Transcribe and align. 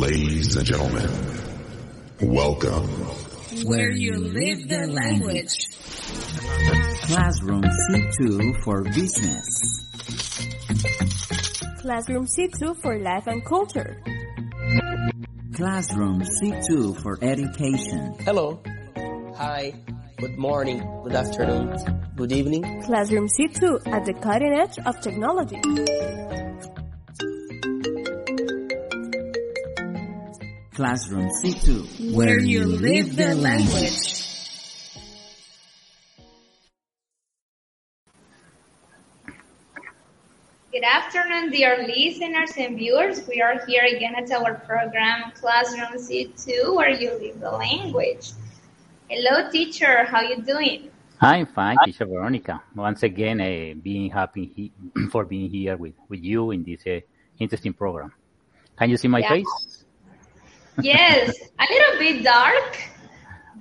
Ladies 0.00 0.56
and 0.56 0.64
gentlemen, 0.64 1.10
welcome. 2.22 2.88
Where 3.66 3.90
you 3.90 4.16
live 4.16 4.66
the 4.66 4.86
language. 4.86 5.52
Classroom 7.04 7.62
C2 7.62 8.62
for 8.64 8.82
business. 8.84 9.84
Classroom 11.82 12.24
C2 12.24 12.80
for 12.80 12.98
life 12.98 13.26
and 13.26 13.44
culture. 13.44 14.02
Classroom 15.52 16.22
C2 16.22 17.02
for 17.02 17.18
education. 17.20 18.14
Hello. 18.20 18.62
Hi. 19.36 19.74
Good 20.16 20.38
morning. 20.38 20.80
Good 21.04 21.14
afternoon. 21.14 21.76
Good 22.16 22.32
evening. 22.32 22.82
Classroom 22.84 23.28
C2 23.28 23.86
at 23.88 24.06
the 24.06 24.14
cutting 24.14 24.54
edge 24.54 24.78
of 24.78 24.98
technology. 25.02 25.60
Classroom 30.80 31.28
C2 31.28 32.14
Where 32.14 32.40
you 32.40 32.64
live 32.64 33.14
the 33.14 33.34
language. 33.34 34.24
Good 40.72 40.84
afternoon, 40.84 41.50
dear 41.50 41.84
listeners 41.86 42.52
and 42.56 42.78
viewers. 42.78 43.26
We 43.28 43.42
are 43.42 43.60
here 43.66 43.82
again 43.84 44.14
at 44.16 44.30
our 44.30 44.54
program 44.54 45.32
Classroom 45.34 46.00
C2, 46.00 46.74
where 46.74 46.88
you 46.90 47.10
live 47.12 47.40
the 47.40 47.50
language. 47.50 48.30
Hello, 49.10 49.50
teacher. 49.50 50.04
How 50.04 50.22
you 50.22 50.40
doing? 50.40 50.90
I'm 51.20 51.44
fine, 51.46 51.76
teacher 51.84 52.06
Veronica. 52.06 52.62
Once 52.74 53.02
again, 53.02 53.40
uh, 53.42 53.74
being 53.82 54.10
happy 54.10 54.46
he- 54.56 54.72
for 55.10 55.26
being 55.26 55.50
here 55.50 55.76
with, 55.76 55.92
with 56.08 56.22
you 56.22 56.52
in 56.52 56.64
this 56.64 56.86
uh, 56.86 57.00
interesting 57.38 57.74
program. 57.74 58.14
Can 58.78 58.88
you 58.88 58.96
see 58.96 59.08
my 59.08 59.18
Yeah. 59.18 59.28
face? 59.28 59.69
Yes, 60.82 61.36
a 61.58 61.64
little 61.70 61.98
bit 61.98 62.24
dark. 62.24 62.78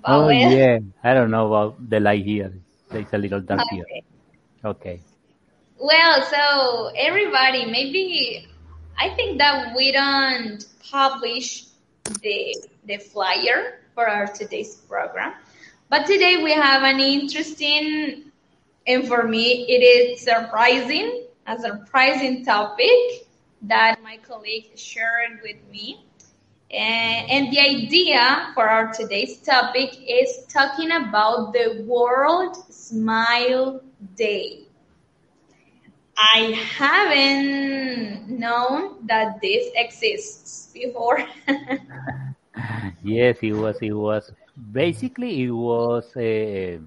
Oh 0.03 0.25
well, 0.27 0.51
yeah, 0.51 0.79
I 1.03 1.13
don't 1.13 1.31
know 1.31 1.47
about 1.47 1.89
the 1.89 1.99
light 1.99 2.25
here. 2.25 2.53
It's 2.91 3.13
a 3.13 3.17
little 3.17 3.41
dark 3.41 3.63
here. 3.69 3.83
okay. 3.83 4.03
Okay. 4.65 5.01
Well, 5.77 6.23
so 6.23 6.91
everybody, 6.95 7.65
maybe 7.65 8.47
I 8.97 9.09
think 9.09 9.37
that 9.39 9.75
we 9.75 9.91
don't 9.91 10.63
publish 10.91 11.65
the 12.21 12.55
the 12.85 12.97
flyer 12.97 13.79
for 13.93 14.07
our 14.07 14.27
today's 14.27 14.75
program, 14.75 15.33
but 15.89 16.05
today 16.05 16.41
we 16.43 16.51
have 16.53 16.83
an 16.83 16.99
interesting, 16.99 18.31
and 18.87 19.07
for 19.07 19.23
me, 19.23 19.65
it 19.67 19.81
is 19.83 20.21
surprising, 20.21 21.25
a 21.47 21.57
surprising 21.59 22.45
topic 22.45 23.27
that 23.63 24.01
my 24.03 24.17
colleague 24.17 24.71
shared 24.77 25.39
with 25.43 25.57
me. 25.71 26.05
And, 26.71 27.29
and 27.29 27.51
the 27.51 27.59
idea 27.59 28.51
for 28.53 28.69
our 28.69 28.91
today's 28.93 29.37
topic 29.37 29.89
is 30.07 30.45
talking 30.47 30.91
about 30.91 31.53
the 31.53 31.83
World 31.87 32.55
Smile 32.71 33.81
Day. 34.15 34.67
I 36.17 36.51
haven't 36.77 38.29
known 38.29 39.05
that 39.07 39.39
this 39.41 39.69
exists 39.75 40.71
before. 40.73 41.25
Yes, 43.03 43.37
it 43.41 43.53
was. 43.53 43.77
It 43.81 43.93
was 43.93 44.31
basically 44.71 45.43
it 45.43 45.51
was. 45.51 46.15
Uh, 46.15 46.79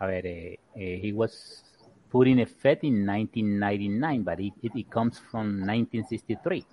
a 0.00 0.06
ver, 0.06 0.22
uh, 0.24 0.54
uh, 0.76 0.96
he 1.04 1.12
was 1.12 1.62
put 2.10 2.26
in 2.28 2.38
effect 2.40 2.84
in 2.84 3.06
1999, 3.06 4.22
but 4.22 4.40
it, 4.40 4.52
it, 4.62 4.72
it 4.74 4.90
comes 4.90 5.18
from 5.30 5.64
1963. 5.64 6.64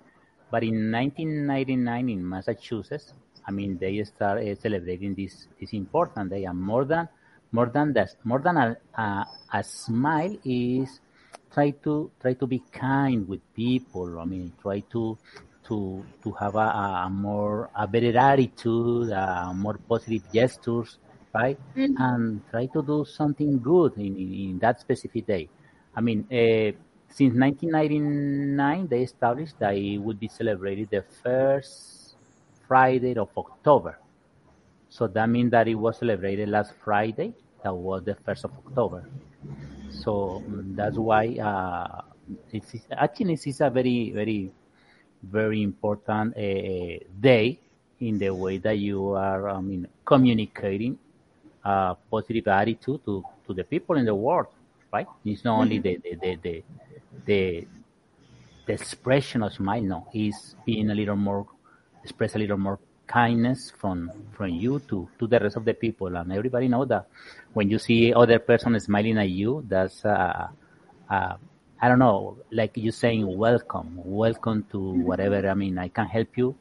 But 0.52 0.62
in 0.70 0.90
1999 0.90 2.08
in 2.16 2.20
Massachusetts, 2.34 3.12
I 3.48 3.50
mean, 3.58 3.78
they 3.78 3.94
start 4.04 4.36
uh, 4.44 4.54
celebrating 4.64 5.14
this 5.20 5.34
this 5.58 5.72
important 5.82 6.30
day, 6.34 6.44
and 6.50 6.60
more 6.72 6.84
than 6.92 7.08
more 7.56 7.68
than 7.76 7.92
that, 7.94 8.10
more 8.24 8.40
than 8.46 8.56
a, 8.64 8.76
a, 9.06 9.08
a 9.58 9.64
smile 9.64 10.34
is 10.44 11.00
try 11.54 11.70
to 11.86 12.10
try 12.20 12.34
to 12.34 12.46
be 12.46 12.60
kind 12.72 13.28
with 13.28 13.40
people. 13.54 14.18
I 14.20 14.24
mean, 14.24 14.52
try 14.62 14.78
to 14.94 15.18
to 15.68 16.04
to 16.22 16.28
have 16.40 16.54
a, 16.56 16.68
a 17.06 17.10
more 17.10 17.70
a 17.74 17.86
better 17.86 18.16
attitude, 18.18 19.10
a 19.10 19.52
more 19.54 19.78
positive 19.88 20.22
gestures, 20.32 20.98
right? 21.34 21.58
Mhm. 21.76 21.94
And 21.98 22.24
try 22.50 22.66
to 22.66 22.82
do 22.82 23.04
something 23.04 23.58
good 23.60 23.92
in, 23.96 24.16
in, 24.16 24.30
in 24.50 24.58
that 24.60 24.80
specific 24.80 25.26
day. 25.26 25.48
I 25.94 26.00
mean, 26.00 26.26
uh, 26.30 26.72
since 27.12 27.34
1999, 27.34 28.88
they 28.88 29.02
established 29.02 29.58
that 29.58 29.76
it 29.76 29.98
would 29.98 30.18
be 30.18 30.28
celebrated 30.28 30.88
the 30.90 31.04
first 31.22 32.16
Friday 32.66 33.14
of 33.16 33.28
October. 33.36 33.98
So 34.88 35.06
that 35.08 35.28
means 35.28 35.50
that 35.50 35.68
it 35.68 35.74
was 35.74 35.98
celebrated 35.98 36.48
last 36.48 36.72
Friday. 36.84 37.34
That 37.62 37.74
was 37.74 38.04
the 38.04 38.14
first 38.14 38.44
of 38.44 38.52
October. 38.66 39.08
So 39.90 40.42
mm, 40.48 40.74
that's 40.74 40.96
why 40.96 41.36
uh, 41.36 42.02
it's 42.50 42.74
actually 42.90 43.34
it's 43.34 43.60
a 43.60 43.70
very 43.70 44.10
very 44.10 44.50
very 45.22 45.62
important 45.62 46.36
uh, 46.36 46.98
day 47.20 47.58
in 48.00 48.18
the 48.18 48.30
way 48.30 48.58
that 48.58 48.78
you 48.78 49.10
are 49.10 49.48
I 49.48 49.60
mean 49.60 49.86
communicating 50.04 50.98
a 51.64 51.96
positive 52.10 52.48
attitude 52.48 53.04
to, 53.04 53.24
to 53.46 53.54
the 53.54 53.64
people 53.64 53.96
in 53.96 54.04
the 54.04 54.14
world, 54.14 54.48
right? 54.92 55.06
It's 55.24 55.44
not 55.44 55.60
only 55.60 55.78
the 55.78 55.98
the 56.02 56.16
the 56.16 56.36
the, 56.42 56.64
the, 57.26 57.66
the 58.66 58.72
expression 58.72 59.42
of 59.42 59.52
smile, 59.52 59.82
no, 59.82 60.08
is 60.12 60.56
being 60.64 60.90
a 60.90 60.94
little 60.94 61.16
more 61.16 61.46
express 62.02 62.34
a 62.34 62.38
little 62.38 62.58
more 62.58 62.78
kindness 63.06 63.72
from 63.78 64.10
from 64.32 64.48
you 64.48 64.80
to 64.88 65.08
to 65.18 65.26
the 65.26 65.38
rest 65.38 65.56
of 65.56 65.64
the 65.64 65.74
people, 65.74 66.16
and 66.16 66.32
everybody 66.32 66.68
know 66.68 66.84
that 66.84 67.06
when 67.52 67.70
you 67.70 67.78
see 67.78 68.12
other 68.14 68.38
person 68.38 68.78
smiling 68.80 69.18
at 69.18 69.28
you, 69.28 69.64
that's 69.68 70.04
uh, 70.04 70.48
uh, 71.10 71.36
I 71.80 71.88
don't 71.88 71.98
know, 71.98 72.38
like 72.50 72.76
you 72.76 72.92
saying 72.92 73.26
welcome, 73.36 74.00
welcome 74.04 74.64
to 74.70 74.78
whatever. 74.78 75.48
I 75.48 75.54
mean, 75.54 75.78
I 75.78 75.88
can 75.88 76.06
help 76.06 76.36
you. 76.36 76.54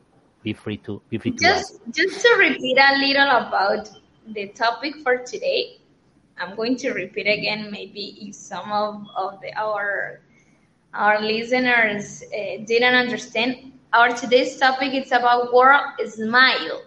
Be 0.43 0.53
free 0.53 0.77
to 0.77 1.01
be 1.09 1.19
free 1.19 1.31
to 1.31 1.45
ask. 1.45 1.73
just 1.93 1.93
just 1.93 2.21
to 2.21 2.35
repeat 2.39 2.77
a 2.77 2.97
little 2.97 3.29
about 3.47 3.89
the 4.27 4.47
topic 4.49 4.95
for 5.03 5.17
today, 5.17 5.77
I'm 6.37 6.55
going 6.55 6.75
to 6.77 6.93
repeat 6.93 7.27
again. 7.27 7.69
Maybe 7.71 8.17
if 8.21 8.35
some 8.35 8.71
of, 8.71 9.05
of 9.15 9.39
the, 9.41 9.53
our 9.53 10.21
our 10.93 11.21
listeners 11.21 12.23
uh, 12.33 12.63
didn't 12.65 12.95
understand, 12.95 13.73
our 13.93 14.09
today's 14.15 14.57
topic 14.57 14.93
is 14.93 15.11
about 15.11 15.53
World 15.53 15.81
Smile 16.07 16.81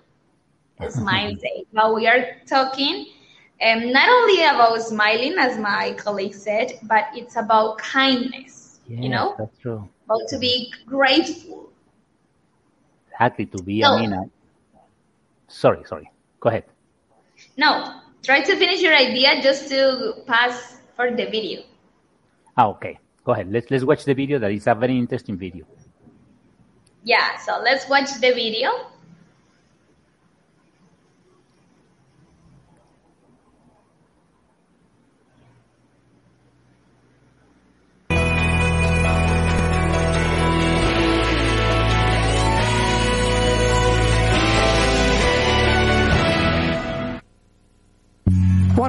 Smile 0.89 1.33
Day. 1.35 1.65
But 1.73 1.95
we 1.95 2.07
are 2.07 2.25
talking 2.47 3.07
um, 3.65 3.93
not 3.93 4.09
only 4.09 4.45
about 4.45 4.81
smiling, 4.83 5.35
as 5.39 5.59
my 5.59 5.95
colleague 5.99 6.35
said, 6.35 6.73
but 6.83 7.05
it's 7.15 7.37
about 7.37 7.79
kindness. 7.79 8.81
Yes, 8.87 9.01
You 9.03 9.11
know, 9.11 9.37
that's 9.39 9.59
true. 9.59 9.89
about 10.07 10.29
to 10.29 10.39
be 10.39 10.73
grateful. 10.87 11.71
Exactly 13.13 13.47
to 13.47 13.63
be. 13.63 13.83
So- 13.83 13.89
I 13.89 13.97
mean, 13.97 14.13
uh, 14.13 14.25
sorry, 15.49 15.85
sorry. 15.85 16.11
Go 16.41 16.49
ahead. 16.51 16.65
No, 17.57 18.01
try 18.23 18.41
to 18.41 18.57
finish 18.57 18.81
your 18.83 18.95
idea 18.95 19.41
just 19.43 19.69
to 19.71 20.23
pass 20.27 20.81
for 20.97 21.11
the 21.11 21.25
video. 21.27 21.63
Ah, 22.57 22.69
okay. 22.69 22.99
Go 23.25 23.33
ahead. 23.33 23.51
Let's 23.51 23.71
let's 23.71 23.85
watch 23.85 24.05
the 24.05 24.15
video. 24.15 24.39
That 24.39 24.53
is 24.53 24.67
a 24.67 24.75
very 24.75 24.97
interesting 24.99 25.39
video. 25.39 25.65
Yeah, 27.03 27.37
so 27.39 27.61
let's 27.63 27.89
watch 27.89 28.13
the 28.15 28.33
video. 28.33 28.71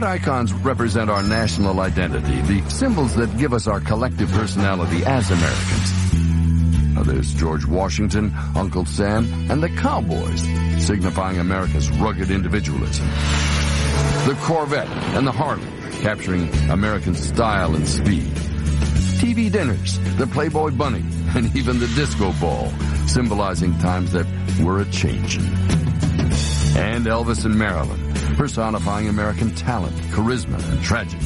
Icons 0.06 0.54
represent 0.54 1.10
our 1.10 1.24
national 1.24 1.80
identity, 1.82 2.42
the 2.42 2.70
symbols 2.70 3.16
that 3.16 3.38
give 3.38 3.54
us 3.54 3.68
our 3.68 3.80
collective 3.80 4.32
personality 4.32 5.04
as 5.06 5.32
Americans? 5.32 6.06
There's 7.06 7.34
George 7.36 7.66
Washington, 7.68 8.34
Uncle 8.56 8.86
Sam, 8.86 9.32
and 9.52 9.62
the 9.62 9.70
Cowboys, 9.70 10.42
signifying 10.84 11.38
America's 11.38 11.90
rugged 11.92 12.32
individualism. 12.32 13.06
The 14.26 14.36
Corvette 14.42 14.88
and 15.16 15.28
the 15.28 15.32
Harley, 15.32 15.68
capturing 16.02 16.50
American 16.70 17.14
style 17.14 17.76
and 17.76 17.88
speed. 17.88 18.32
TV 19.22 19.52
dinners, 19.52 20.00
the 20.18 20.26
Playboy 20.26 20.72
Bunny, 20.72 21.04
and 21.36 21.56
even 21.56 21.80
the 21.80 21.88
disco 21.90 22.34
ball, 22.34 22.70
symbolizing 23.08 23.78
times 23.80 24.12
that 24.14 24.26
were 24.64 24.80
a 24.80 24.86
changing. 24.86 25.46
And 26.76 27.06
Elvis 27.06 27.46
and 27.46 27.58
Marilyn, 27.58 28.05
personifying 28.36 29.08
American 29.08 29.54
talent, 29.56 29.96
charisma, 30.12 30.62
and 30.72 30.82
tragedy. 30.84 31.26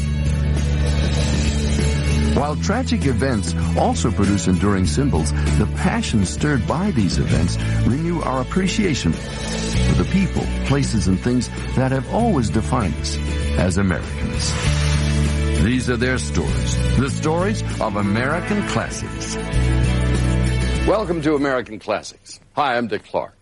While 2.40 2.56
tragic 2.58 3.06
events 3.06 3.56
also 3.78 4.12
produce 4.12 4.48
enduring 4.48 4.86
symbols, 4.86 5.32
the 5.58 5.68
passion 5.78 6.26
stirred 6.26 6.66
by 6.68 6.92
these 6.92 7.18
events 7.18 7.58
renew 7.88 8.22
our 8.22 8.42
appreciation 8.42 9.12
for 9.12 9.96
the 10.04 10.08
people, 10.12 10.44
places, 10.66 11.08
and 11.08 11.20
things 11.20 11.50
that 11.76 11.92
have 11.92 12.14
always 12.14 12.50
defined 12.50 12.96
us 12.96 13.18
as 13.58 13.78
Americans. 13.78 14.54
These 15.64 15.90
are 15.90 15.98
their 15.98 16.18
stories, 16.18 16.98
the 16.98 17.10
stories 17.10 17.62
of 17.82 17.98
American 17.98 18.66
classics. 18.70 19.36
Welcome 20.88 21.22
to 21.24 21.36
American 21.36 21.80
Classics. 21.80 22.40
Hi, 22.54 22.78
I'm 22.78 22.88
Dick 22.88 23.04
Clark. 23.04 23.36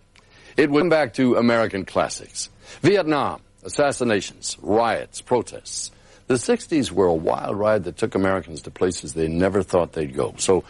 It 0.57 0.71
come 0.71 0.89
back 0.89 1.13
to 1.13 1.35
American 1.35 1.85
classics. 1.85 2.49
Vietnam, 2.81 3.41
assassinations, 3.67 4.57
riots, 4.61 5.21
protests. 5.21 5.91
The 6.27 6.35
60s 6.35 6.91
were 6.91 7.05
a 7.05 7.13
wild 7.13 7.57
ride 7.57 7.83
that 7.83 7.97
took 7.97 8.15
Americans 8.15 8.63
to 8.63 8.71
places 8.71 9.13
they 9.13 9.27
never 9.27 9.61
thought 9.61 9.93
they'd 9.93 10.15
go. 10.15 10.33
So 10.37 10.63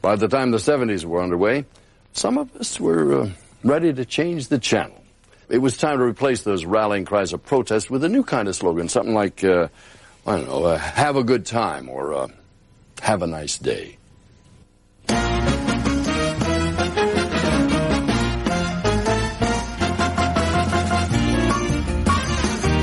by 0.00 0.16
the 0.16 0.28
time 0.28 0.50
the 0.50 0.58
70s 0.58 1.04
were 1.04 1.22
underway, 1.22 1.66
some 2.12 2.38
of 2.38 2.54
us 2.56 2.80
were 2.80 3.22
uh, 3.22 3.30
ready 3.62 3.92
to 3.92 4.04
change 4.04 4.48
the 4.48 4.58
channel. 4.58 5.04
It 5.48 5.58
was 5.58 5.76
time 5.76 5.98
to 5.98 6.04
replace 6.04 6.42
those 6.42 6.64
rallying 6.64 7.04
cries 7.04 7.32
of 7.32 7.44
protest 7.44 7.90
with 7.90 8.04
a 8.04 8.08
new 8.08 8.22
kind 8.22 8.48
of 8.48 8.56
slogan, 8.56 8.88
something 8.88 9.14
like, 9.14 9.42
uh, 9.44 9.68
I 10.26 10.36
don't 10.36 10.46
know, 10.46 10.64
uh, 10.64 10.78
have 10.78 11.16
a 11.16 11.24
good 11.24 11.44
time 11.44 11.88
or 11.88 12.14
uh, 12.14 12.28
have 13.00 13.22
a 13.22 13.26
nice 13.26 13.58
day. 13.58 13.97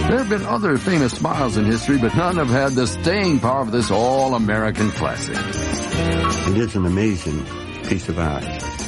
There 0.07 0.19
have 0.19 0.29
been 0.29 0.45
other 0.45 0.77
famous 0.77 1.13
smiles 1.13 1.57
in 1.57 1.65
history, 1.65 1.97
but 1.97 2.15
none 2.15 2.37
have 2.37 2.49
had 2.49 2.73
the 2.73 2.85
staying 2.85 3.39
power 3.39 3.61
of 3.61 3.71
this 3.71 3.89
all-American 3.89 4.91
classic. 4.91 5.35
It 5.35 6.57
is 6.57 6.75
an 6.75 6.85
amazing 6.85 7.43
piece 7.85 8.07
of 8.07 8.19
art. 8.19 8.45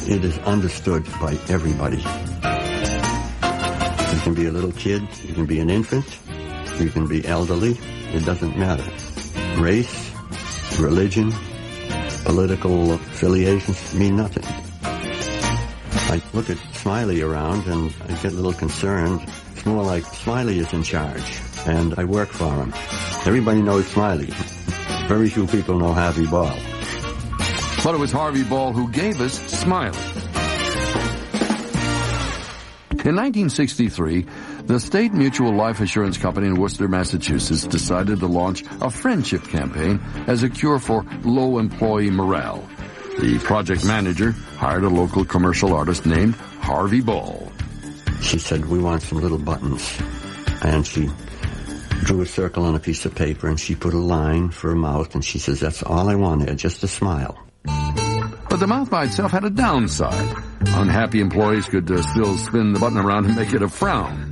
It 0.08 0.24
is 0.24 0.38
understood 0.40 1.06
by 1.20 1.36
everybody. 1.50 1.98
You 1.98 2.04
can 4.22 4.36
be 4.36 4.46
a 4.46 4.52
little 4.52 4.72
kid, 4.72 5.08
you 5.24 5.34
can 5.34 5.48
be 5.48 5.60
an 5.60 5.72
infant, 5.72 6.20
you 6.80 6.90
can 6.92 7.08
be 7.08 7.26
elderly, 7.26 7.80
it 8.14 8.24
doesn't 8.24 8.56
matter. 8.56 8.86
Race, 9.60 10.12
religion, 10.80 11.34
political 12.26 12.94
affiliations 12.94 13.94
mean 13.96 14.18
nothing. 14.18 14.44
I 16.10 16.22
look 16.34 16.50
at 16.52 16.58
Smiley 16.76 17.22
around 17.22 17.66
and 17.66 17.92
I 18.08 18.14
get 18.22 18.34
a 18.34 18.36
little 18.36 18.54
concerned. 18.54 19.28
More 19.68 19.84
like 19.84 20.06
Smiley 20.06 20.60
is 20.60 20.72
in 20.72 20.82
charge 20.82 21.42
and 21.66 21.94
I 21.98 22.06
work 22.06 22.30
for 22.30 22.50
him. 22.54 22.74
Everybody 23.26 23.62
knows 23.62 23.86
Smiley. 23.88 24.30
Very 25.08 25.30
few 25.30 25.46
people 25.46 25.78
know 25.78 25.92
Harvey 25.92 26.26
Ball. 26.26 26.58
But 27.84 27.94
it 27.94 28.00
was 28.00 28.10
Harvey 28.10 28.44
Ball 28.44 28.72
who 28.72 28.90
gave 28.90 29.20
us 29.20 29.34
Smiley. 29.34 29.98
In 32.92 33.16
1963, 33.16 34.26
the 34.64 34.80
State 34.80 35.12
Mutual 35.14 35.54
Life 35.54 35.82
Assurance 35.82 36.18
Company 36.18 36.48
in 36.48 36.56
Worcester, 36.56 36.88
Massachusetts 36.88 37.66
decided 37.66 38.22
to 38.22 38.28
launch 38.28 38.64
a 38.80 38.90
friendship 38.90 39.44
campaign 39.44 40.00
as 40.28 40.44
a 40.44 40.50
cure 40.50 40.80
for 40.80 41.06
low 41.24 41.60
employee 41.60 42.10
morale. 42.10 42.66
The 43.20 43.38
project 43.40 43.86
manager 43.86 44.32
hired 44.32 44.86
a 44.86 44.90
local 44.90 45.26
commercial 45.26 45.74
artist 45.74 46.06
named 46.06 46.36
Harvey 46.36 47.02
Ball. 47.02 47.52
She 48.22 48.40
said, 48.40 48.66
we 48.66 48.80
want 48.80 49.02
some 49.02 49.20
little 49.20 49.38
buttons. 49.38 50.00
And 50.64 50.86
she 50.86 51.10
drew 52.04 52.22
a 52.22 52.26
circle 52.26 52.66
on 52.66 52.76
a 52.76 52.80
piece 52.80 53.06
of 53.06 53.16
paper 53.16 53.48
and 53.48 53.60
she 53.60 53.76
put 53.76 53.94
a 53.94 54.00
line 54.00 54.50
for 54.50 54.72
a 54.72 54.76
mouth 54.76 55.14
and 55.16 55.24
she 55.24 55.40
says, 55.40 55.60
that's 55.60 55.84
all 55.84 56.10
I 56.10 56.16
want 56.16 56.46
there, 56.46 56.56
just 56.56 56.84
a 56.84 56.88
smile. 56.88 57.38
But 57.64 58.58
the 58.60 58.68
mouth 58.68 58.90
by 58.90 59.06
itself 59.06 59.32
had 59.32 59.44
a 59.44 59.50
downside. 59.50 60.36
Unhappy 60.68 61.20
employees 61.20 61.68
could 61.68 61.90
uh, 61.92 62.02
still 62.02 62.38
spin 62.38 62.74
the 62.74 62.80
button 62.80 62.98
around 62.98 63.26
and 63.26 63.36
make 63.36 63.54
it 63.54 63.62
a 63.62 63.68
frown. 63.68 64.32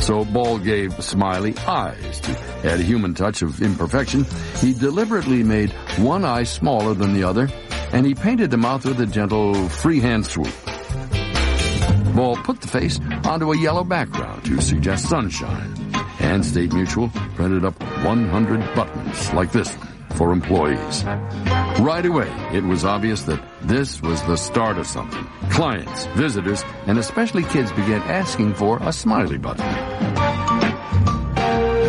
So 0.00 0.24
Ball 0.24 0.58
gave 0.58 1.02
Smiley 1.02 1.56
eyes 1.66 2.20
to 2.20 2.38
add 2.64 2.78
a 2.78 2.82
human 2.82 3.14
touch 3.14 3.40
of 3.40 3.62
imperfection. 3.62 4.26
He 4.58 4.74
deliberately 4.74 5.42
made 5.42 5.70
one 5.96 6.26
eye 6.26 6.42
smaller 6.42 6.92
than 6.92 7.14
the 7.14 7.24
other, 7.24 7.48
and 7.92 8.04
he 8.04 8.14
painted 8.14 8.50
the 8.50 8.58
mouth 8.58 8.84
with 8.84 9.00
a 9.00 9.06
gentle 9.06 9.54
freehand 9.70 10.26
swoop. 10.26 10.52
Ball 12.14 12.36
put 12.36 12.60
the 12.60 12.68
face 12.68 13.00
onto 13.24 13.52
a 13.52 13.58
yellow 13.58 13.82
background 13.82 14.44
to 14.44 14.60
suggest 14.60 15.08
sunshine, 15.08 15.74
and 16.20 16.44
State 16.44 16.72
Mutual 16.72 17.08
printed 17.34 17.64
up 17.64 17.74
100 18.04 18.74
buttons 18.74 19.32
like 19.32 19.50
this 19.50 19.74
one 19.74 19.94
for 20.14 20.32
employees. 20.32 21.04
Right 21.80 22.06
away, 22.06 22.30
it 22.52 22.62
was 22.62 22.84
obvious 22.84 23.22
that 23.24 23.42
this 23.62 24.00
was 24.00 24.22
the 24.22 24.36
start 24.36 24.78
of 24.78 24.86
something. 24.86 25.24
Clients, 25.50 26.06
visitors, 26.14 26.64
and 26.86 26.98
especially 26.98 27.42
kids 27.44 27.72
began 27.72 28.00
asking 28.02 28.54
for 28.54 28.78
a 28.82 28.92
smiley 28.92 29.38
button. 29.38 29.66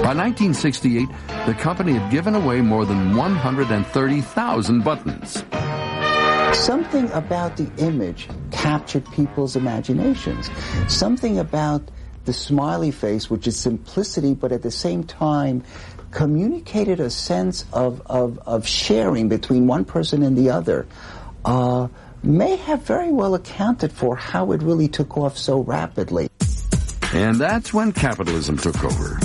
By 0.01 0.13
1968, 0.13 1.07
the 1.45 1.53
company 1.53 1.93
had 1.93 2.11
given 2.11 2.35
away 2.35 2.61
more 2.61 2.85
than 2.85 3.15
130,000 3.15 4.83
buttons. 4.83 5.43
Something 6.57 7.11
about 7.11 7.57
the 7.57 7.69
image 7.77 8.27
captured 8.55 9.05
people's 9.11 9.55
imaginations. 9.55 10.49
Something 10.87 11.37
about 11.37 11.83
the 12.25 12.33
smiley 12.33 12.91
face, 12.91 13.29
which 13.29 13.47
is 13.47 13.55
simplicity, 13.57 14.33
but 14.33 14.51
at 14.51 14.63
the 14.63 14.71
same 14.71 15.03
time 15.03 15.63
communicated 16.11 16.99
a 16.99 17.09
sense 17.09 17.65
of, 17.73 18.01
of, 18.05 18.39
of 18.47 18.65
sharing 18.65 19.27
between 19.29 19.67
one 19.67 19.85
person 19.85 20.23
and 20.23 20.37
the 20.37 20.49
other, 20.49 20.87
uh, 21.43 21.87
may 22.23 22.55
have 22.55 22.81
very 22.83 23.11
well 23.11 23.35
accounted 23.35 23.91
for 23.91 24.15
how 24.15 24.51
it 24.51 24.63
really 24.63 24.87
took 24.87 25.17
off 25.17 25.37
so 25.37 25.59
rapidly. 25.59 26.29
And 27.13 27.35
that's 27.35 27.73
when 27.73 27.91
capitalism 27.91 28.57
took 28.57 28.83
over. 28.83 29.19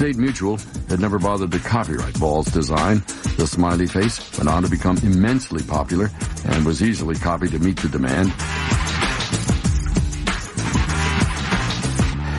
State 0.00 0.16
Mutual 0.16 0.56
had 0.88 0.98
never 0.98 1.18
bothered 1.18 1.52
to 1.52 1.58
copyright 1.58 2.18
Ball's 2.18 2.46
design. 2.46 3.02
The 3.36 3.46
smiley 3.46 3.86
face 3.86 4.18
went 4.38 4.48
on 4.48 4.62
to 4.62 4.70
become 4.70 4.96
immensely 5.02 5.62
popular 5.62 6.08
and 6.46 6.64
was 6.64 6.82
easily 6.82 7.16
copied 7.16 7.50
to 7.50 7.58
meet 7.58 7.76
the 7.76 7.88
demand. 7.90 8.28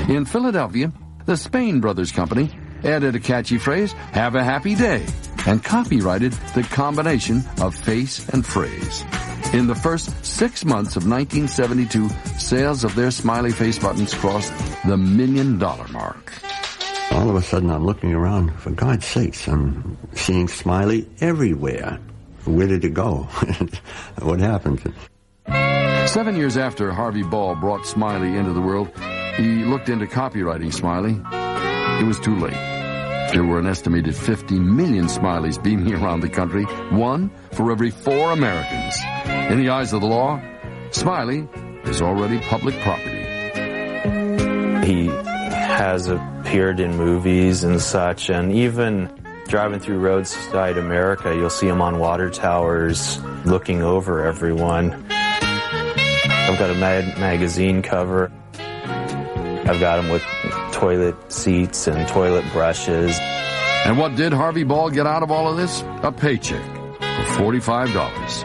In 0.10 0.26
Philadelphia, 0.26 0.92
the 1.28 1.38
Spain 1.38 1.82
Brothers 1.82 2.12
Company 2.12 2.50
added 2.84 3.14
a 3.14 3.20
catchy 3.20 3.60
phrase, 3.60 3.94
have 3.94 4.34
a 4.34 4.44
happy 4.44 4.74
day, 4.74 5.06
and 5.46 5.64
copyrighted 5.64 6.32
the 6.56 6.64
combination 6.64 7.44
of 7.62 7.76
face 7.76 8.28
and 8.30 8.44
phrase. 8.44 9.06
In 9.54 9.68
the 9.68 9.76
first 9.76 10.26
six 10.26 10.66
months 10.66 10.96
of 10.96 11.08
1972, 11.08 12.10
sales 12.40 12.84
of 12.84 12.96
their 12.96 13.12
smiley 13.12 13.52
face 13.52 13.78
buttons 13.78 14.16
crossed 14.16 14.52
the 14.84 14.98
million 14.98 15.60
dollar 15.60 15.88
mark. 15.90 16.34
All 17.22 17.30
of 17.30 17.36
a 17.36 17.42
sudden 17.44 17.70
I'm 17.70 17.86
looking 17.86 18.16
around, 18.16 18.52
for 18.60 18.72
God's 18.72 19.06
sakes, 19.06 19.48
I'm 19.48 19.96
seeing 20.16 20.48
Smiley 20.48 21.08
everywhere. 21.20 22.00
Where 22.46 22.66
did 22.66 22.84
it 22.84 22.96
go? 22.96 23.28
what 24.24 24.40
happened? 24.40 24.92
Seven 26.08 26.36
years 26.36 26.58
after 26.58 26.92
Harvey 26.92 27.22
Ball 27.22 27.54
brought 27.58 27.86
Smiley 27.86 28.36
into 28.36 28.54
the 28.54 28.60
world, 28.60 28.90
he 29.38 29.64
looked 29.64 29.88
into 29.88 30.08
copyrighting 30.08 30.72
Smiley. 30.72 31.22
It 32.02 32.08
was 32.08 32.20
too 32.20 32.36
late. 32.38 32.54
There 33.34 33.44
were 33.44 33.60
an 33.60 33.68
estimated 33.68 34.16
50 34.16 34.58
million 34.58 35.06
Smileys 35.06 35.62
beaming 35.62 35.94
around 36.04 36.22
the 36.22 36.30
country, 36.30 36.64
one 36.90 37.30
for 37.52 37.72
every 37.72 37.92
four 37.92 38.32
Americans. 38.32 38.98
In 39.52 39.60
the 39.60 39.70
eyes 39.70 39.94
of 39.94 40.02
the 40.02 40.08
law, 40.08 40.42
Smiley 40.90 41.48
is 41.84 42.02
already 42.02 42.40
public 42.40 42.74
property. 42.80 43.22
He 44.88 45.06
has 45.06 46.10
appeared 46.52 46.82
in 46.82 46.98
movies 46.98 47.64
and 47.64 47.82
such, 47.82 48.30
and 48.30 48.52
even 48.52 49.10
driving 49.48 49.80
through 49.80 50.00
roadside 50.00 50.78
America, 50.78 51.34
you'll 51.34 51.50
see 51.50 51.66
him 51.66 51.82
on 51.82 51.98
water 51.98 52.30
towers 52.30 53.24
looking 53.46 53.82
over 53.82 54.26
everyone. 54.26 54.92
I've 55.10 56.60
got 56.60 56.70
a 56.70 56.74
mag- 56.74 57.18
magazine 57.18 57.82
cover. 57.82 58.30
I've 58.60 59.80
got 59.80 60.00
him 60.00 60.10
with 60.10 60.24
toilet 60.74 61.32
seats 61.32 61.88
and 61.88 62.06
toilet 62.10 62.44
brushes. 62.52 63.18
And 63.86 63.98
what 63.98 64.18
did 64.18 64.34
Harvey 64.34 64.66
Ball 64.66 64.90
get 64.90 65.08
out 65.08 65.24
of 65.24 65.32
all 65.32 65.50
of 65.50 65.56
this? 65.56 65.86
A 66.04 66.12
paycheck 66.12 66.66
for 67.00 67.54
$45 67.54 68.44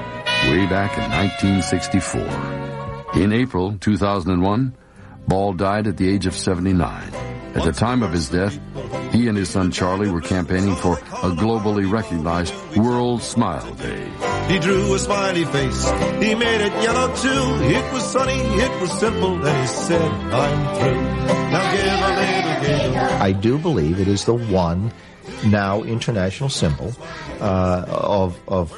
way 0.48 0.64
back 0.66 0.96
in 0.96 1.10
1964. 1.10 3.20
In 3.20 3.32
April 3.32 3.76
2001, 3.80 4.76
Ball 5.26 5.52
died 5.54 5.88
at 5.88 5.96
the 5.96 6.08
age 6.08 6.26
of 6.26 6.36
79. 6.36 7.25
At 7.56 7.64
the 7.64 7.72
time 7.72 8.02
of 8.02 8.12
his 8.12 8.28
death, 8.28 8.58
he 9.12 9.28
and 9.28 9.36
his 9.36 9.48
son 9.48 9.70
Charlie 9.70 10.10
were 10.10 10.20
campaigning 10.20 10.76
for 10.76 10.98
a 10.98 11.30
globally 11.32 11.90
recognized 11.90 12.54
World 12.76 13.22
Smile 13.22 13.72
Day. 13.74 14.10
He 14.48 14.58
drew 14.58 14.94
a 14.94 14.98
smiley 14.98 15.44
face. 15.46 15.90
He 16.22 16.34
made 16.34 16.60
it 16.60 16.72
yellow 16.82 17.08
too. 17.16 17.64
It 17.64 17.92
was 17.94 18.04
sunny, 18.04 18.38
it 18.38 18.80
was 18.80 18.92
simple, 18.92 19.34
and 19.46 19.60
he 19.60 19.66
said, 19.66 20.02
I'm 20.02 20.76
through. 20.76 21.02
Now 21.50 21.72
give 21.72 22.00
a 22.02 22.12
little 22.20 22.90
giggle. 22.90 23.22
I 23.22 23.32
do 23.32 23.58
believe 23.58 24.00
it 24.00 24.08
is 24.08 24.26
the 24.26 24.34
one 24.34 24.92
now 25.46 25.82
international 25.82 26.48
symbol 26.48 26.92
uh, 27.40 27.84
of 27.88 28.38
of 28.48 28.72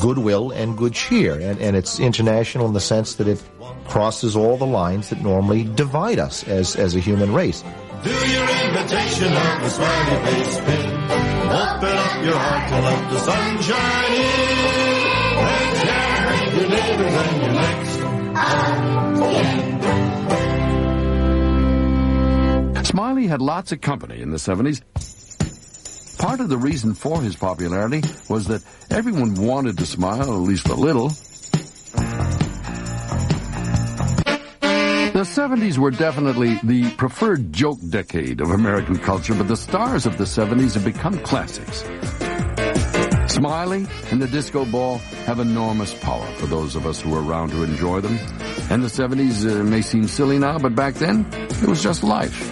goodwill 0.00 0.50
and 0.50 0.76
good 0.76 0.94
cheer, 0.94 1.34
and, 1.34 1.60
and 1.60 1.76
it's 1.76 2.00
international 2.00 2.66
in 2.66 2.72
the 2.72 2.80
sense 2.80 3.16
that 3.16 3.28
it 3.28 3.42
crosses 3.86 4.36
all 4.36 4.56
the 4.56 4.66
lines 4.66 5.10
that 5.10 5.20
normally 5.20 5.64
divide 5.64 6.18
us 6.18 6.46
as 6.48 6.76
as 6.76 6.94
a 6.94 7.00
human 7.00 7.34
race. 7.34 7.62
Do 8.06 8.12
your 8.12 8.46
imitation 8.46 9.32
of 9.32 9.62
the 9.62 9.68
smiley 9.68 10.16
face. 10.26 10.56
Open 10.58 11.96
up 12.06 12.22
your 12.24 12.38
heart 12.38 12.68
to 12.70 12.78
let 12.86 13.02
the 13.10 13.18
in. 14.16 14.46
Your 16.56 16.68
neighbors 16.68 17.14
and 17.14 17.36
your 17.42 17.54
next. 22.72 22.86
Smiley 22.86 23.26
had 23.26 23.42
lots 23.42 23.72
of 23.72 23.80
company 23.80 24.22
in 24.22 24.30
the 24.30 24.36
70s. 24.36 24.82
Part 26.18 26.38
of 26.38 26.48
the 26.48 26.56
reason 26.56 26.94
for 26.94 27.20
his 27.20 27.34
popularity 27.34 28.02
was 28.28 28.46
that 28.46 28.62
everyone 28.88 29.34
wanted 29.34 29.78
to 29.78 29.86
smile 29.86 30.22
at 30.22 30.48
least 30.48 30.68
a 30.68 30.74
little. 30.74 31.10
70s 35.26 35.76
were 35.76 35.90
definitely 35.90 36.58
the 36.62 36.90
preferred 36.92 37.52
joke 37.52 37.78
decade 37.90 38.40
of 38.40 38.50
American 38.50 38.98
culture, 38.98 39.34
but 39.34 39.48
the 39.48 39.56
stars 39.56 40.06
of 40.06 40.16
the 40.16 40.24
70s 40.24 40.74
have 40.74 40.84
become 40.84 41.18
classics. 41.18 41.80
Smiley 43.32 43.86
and 44.10 44.22
the 44.22 44.28
disco 44.28 44.64
ball 44.64 44.98
have 45.26 45.40
enormous 45.40 45.92
power 45.94 46.26
for 46.36 46.46
those 46.46 46.76
of 46.76 46.86
us 46.86 47.00
who 47.00 47.14
are 47.14 47.22
around 47.22 47.50
to 47.50 47.62
enjoy 47.62 48.00
them. 48.00 48.16
And 48.70 48.82
the 48.82 48.88
70s 48.88 49.44
uh, 49.44 49.64
may 49.64 49.82
seem 49.82 50.06
silly 50.08 50.38
now, 50.38 50.58
but 50.58 50.74
back 50.74 50.94
then, 50.94 51.26
it 51.32 51.68
was 51.68 51.82
just 51.82 52.02
life. 52.02 52.50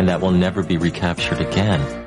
and 0.00 0.08
that 0.08 0.20
will 0.22 0.32
never 0.32 0.62
be 0.62 0.78
recaptured 0.78 1.40
again. 1.40 1.99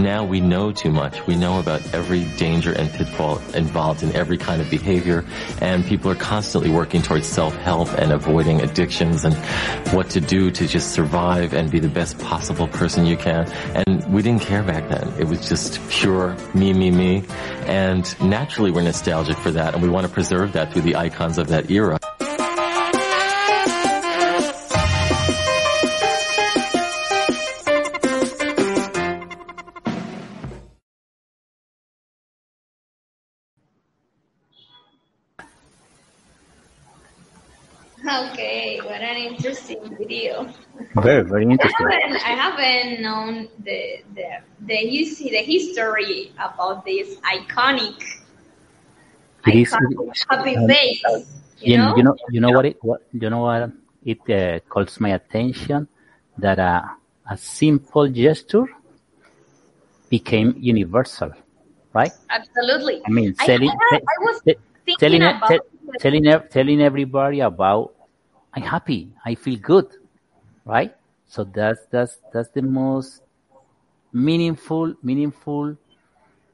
Now 0.00 0.24
we 0.24 0.40
know 0.40 0.72
too 0.72 0.90
much. 0.90 1.26
We 1.26 1.36
know 1.36 1.60
about 1.60 1.94
every 1.94 2.24
danger 2.36 2.72
and 2.72 2.90
pitfall 2.90 3.38
involved 3.54 4.02
in 4.02 4.16
every 4.16 4.38
kind 4.38 4.62
of 4.62 4.70
behavior, 4.70 5.26
and 5.60 5.84
people 5.84 6.10
are 6.10 6.16
constantly 6.16 6.70
working 6.70 7.02
towards 7.02 7.26
self-help 7.26 7.92
and 7.98 8.10
avoiding 8.10 8.62
addictions 8.62 9.26
and 9.26 9.34
what 9.94 10.08
to 10.10 10.20
do 10.20 10.50
to 10.50 10.66
just 10.66 10.92
survive 10.92 11.52
and 11.52 11.70
be 11.70 11.80
the 11.80 11.88
best 11.88 12.18
possible 12.18 12.66
person 12.66 13.04
you 13.04 13.18
can. 13.18 13.46
And 13.74 14.10
we 14.12 14.22
didn't 14.22 14.42
care 14.42 14.62
back 14.62 14.88
then. 14.88 15.12
It 15.18 15.28
was 15.28 15.46
just 15.46 15.86
pure 15.90 16.34
me, 16.54 16.72
me, 16.72 16.90
me. 16.90 17.24
And 17.66 18.20
naturally 18.22 18.70
we're 18.70 18.82
nostalgic 18.82 19.36
for 19.36 19.50
that, 19.50 19.74
and 19.74 19.82
we 19.82 19.90
want 19.90 20.06
to 20.06 20.12
preserve 20.12 20.54
that 20.54 20.72
through 20.72 20.82
the 20.82 20.96
icons 20.96 21.36
of 21.36 21.48
that 21.48 21.70
era. 21.70 21.98
Okay, 38.32 38.80
what 38.84 39.00
an 39.00 39.16
interesting 39.16 39.94
video. 39.96 40.48
Very, 40.96 41.22
very 41.22 41.44
I 41.44 41.46
interesting. 41.52 41.86
haven't, 41.86 42.16
I 42.26 42.34
haven't 42.34 43.02
known 43.02 43.48
the 43.62 44.02
the 44.14 44.26
the 44.66 44.76
history, 44.76 45.30
the 45.30 45.44
history 45.46 46.32
about 46.38 46.84
this 46.84 47.16
iconic, 47.22 47.94
It 49.46 49.54
is- 49.54 49.72
iconic 49.72 50.16
happy 50.28 50.56
um, 50.56 50.66
face. 50.66 51.02
You 51.60 51.76
You, 51.76 51.78
know, 51.78 51.94
you 51.96 52.02
know, 52.02 52.16
you 52.30 52.40
know 52.40 52.50
what 52.50 52.66
it, 52.66 52.76
what, 52.82 53.00
you 53.12 53.30
know 53.30 53.40
what 53.40 53.70
it 54.04 54.20
uh, 54.30 54.60
calls 54.68 54.98
my 54.98 55.10
attention 55.10 55.86
that 56.38 56.58
uh, 56.58 56.82
a 57.30 57.36
simple 57.36 58.08
gesture 58.08 58.64
became 60.08 60.54
universal, 60.58 61.30
right? 61.92 62.12
absolutely. 62.30 63.02
I 63.06 63.10
mean, 63.10 63.34
I, 63.38 63.44
selling, 63.44 63.68
I, 63.68 63.96
I 63.96 64.16
was 64.24 64.40
thinking 64.86 64.98
telling, 64.98 65.22
about 65.22 65.48
te- 65.48 65.98
telling, 66.00 66.24
telling 66.50 66.80
everybody 66.80 67.40
about 67.40 67.92
I'm 68.54 68.62
happy, 68.62 69.12
I 69.24 69.34
feel 69.34 69.58
good, 69.58 69.86
right? 70.64 70.94
So 71.26 71.44
that's 71.44 71.80
that's 71.90 72.18
that's 72.32 72.50
the 72.50 72.62
most 72.62 73.22
meaningful, 74.12 74.94
meaningful 75.02 75.76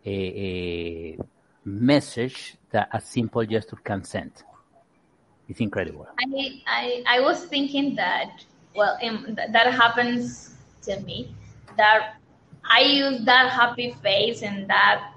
uh, 0.07 0.11
uh, 0.11 1.25
message 1.65 2.57
that 2.71 2.89
a 2.93 3.01
simple 3.01 3.45
gesture 3.47 3.77
can 3.83 4.05
send. 4.05 4.33
It's 5.49 5.61
incredible. 5.61 6.07
I, 6.19 6.63
I, 6.67 7.03
I 7.07 7.21
was 7.21 7.45
thinking 7.45 7.95
that, 7.95 8.45
well, 8.75 8.99
th- 9.01 9.37
that 9.37 9.73
happens 9.73 10.55
to 10.83 11.01
me, 11.01 11.35
that 11.77 12.17
I 12.69 12.81
use 12.81 13.25
that 13.25 13.51
happy 13.51 13.97
face 14.03 14.43
and 14.43 14.69
that, 14.69 15.13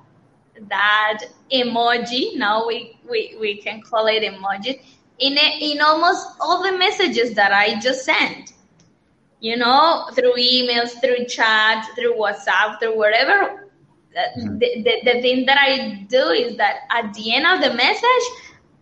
that 0.69 1.24
emoji, 1.51 2.38
now 2.38 2.67
we, 2.67 2.98
we, 3.09 3.36
we 3.39 3.57
can 3.57 3.81
call 3.81 4.07
it 4.07 4.24
emoji, 4.24 4.81
in, 5.19 5.38
a, 5.38 5.57
in 5.73 5.81
almost 5.81 6.27
all 6.39 6.63
the 6.63 6.77
messages 6.77 7.33
that 7.35 7.51
I 7.51 7.79
just 7.79 8.05
sent. 8.05 8.53
You 9.41 9.55
know, 9.57 10.07
through 10.15 10.33
emails, 10.35 10.99
through 11.01 11.25
chat, 11.25 11.85
through 11.95 12.15
WhatsApp, 12.15 12.79
through 12.79 12.97
whatever. 12.97 13.69
Uh, 14.17 14.21
The, 14.59 14.69
the, 14.83 14.93
the 15.13 15.21
thing 15.21 15.45
that 15.45 15.57
I 15.57 16.05
do 16.09 16.29
is 16.29 16.57
that 16.57 16.79
at 16.91 17.13
the 17.13 17.33
end 17.35 17.45
of 17.47 17.61
the 17.61 17.73
message, 17.75 18.25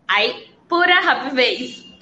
I 0.10 0.46
put 0.68 0.90
a 0.90 0.94
happy 0.94 1.36
face 1.36 1.84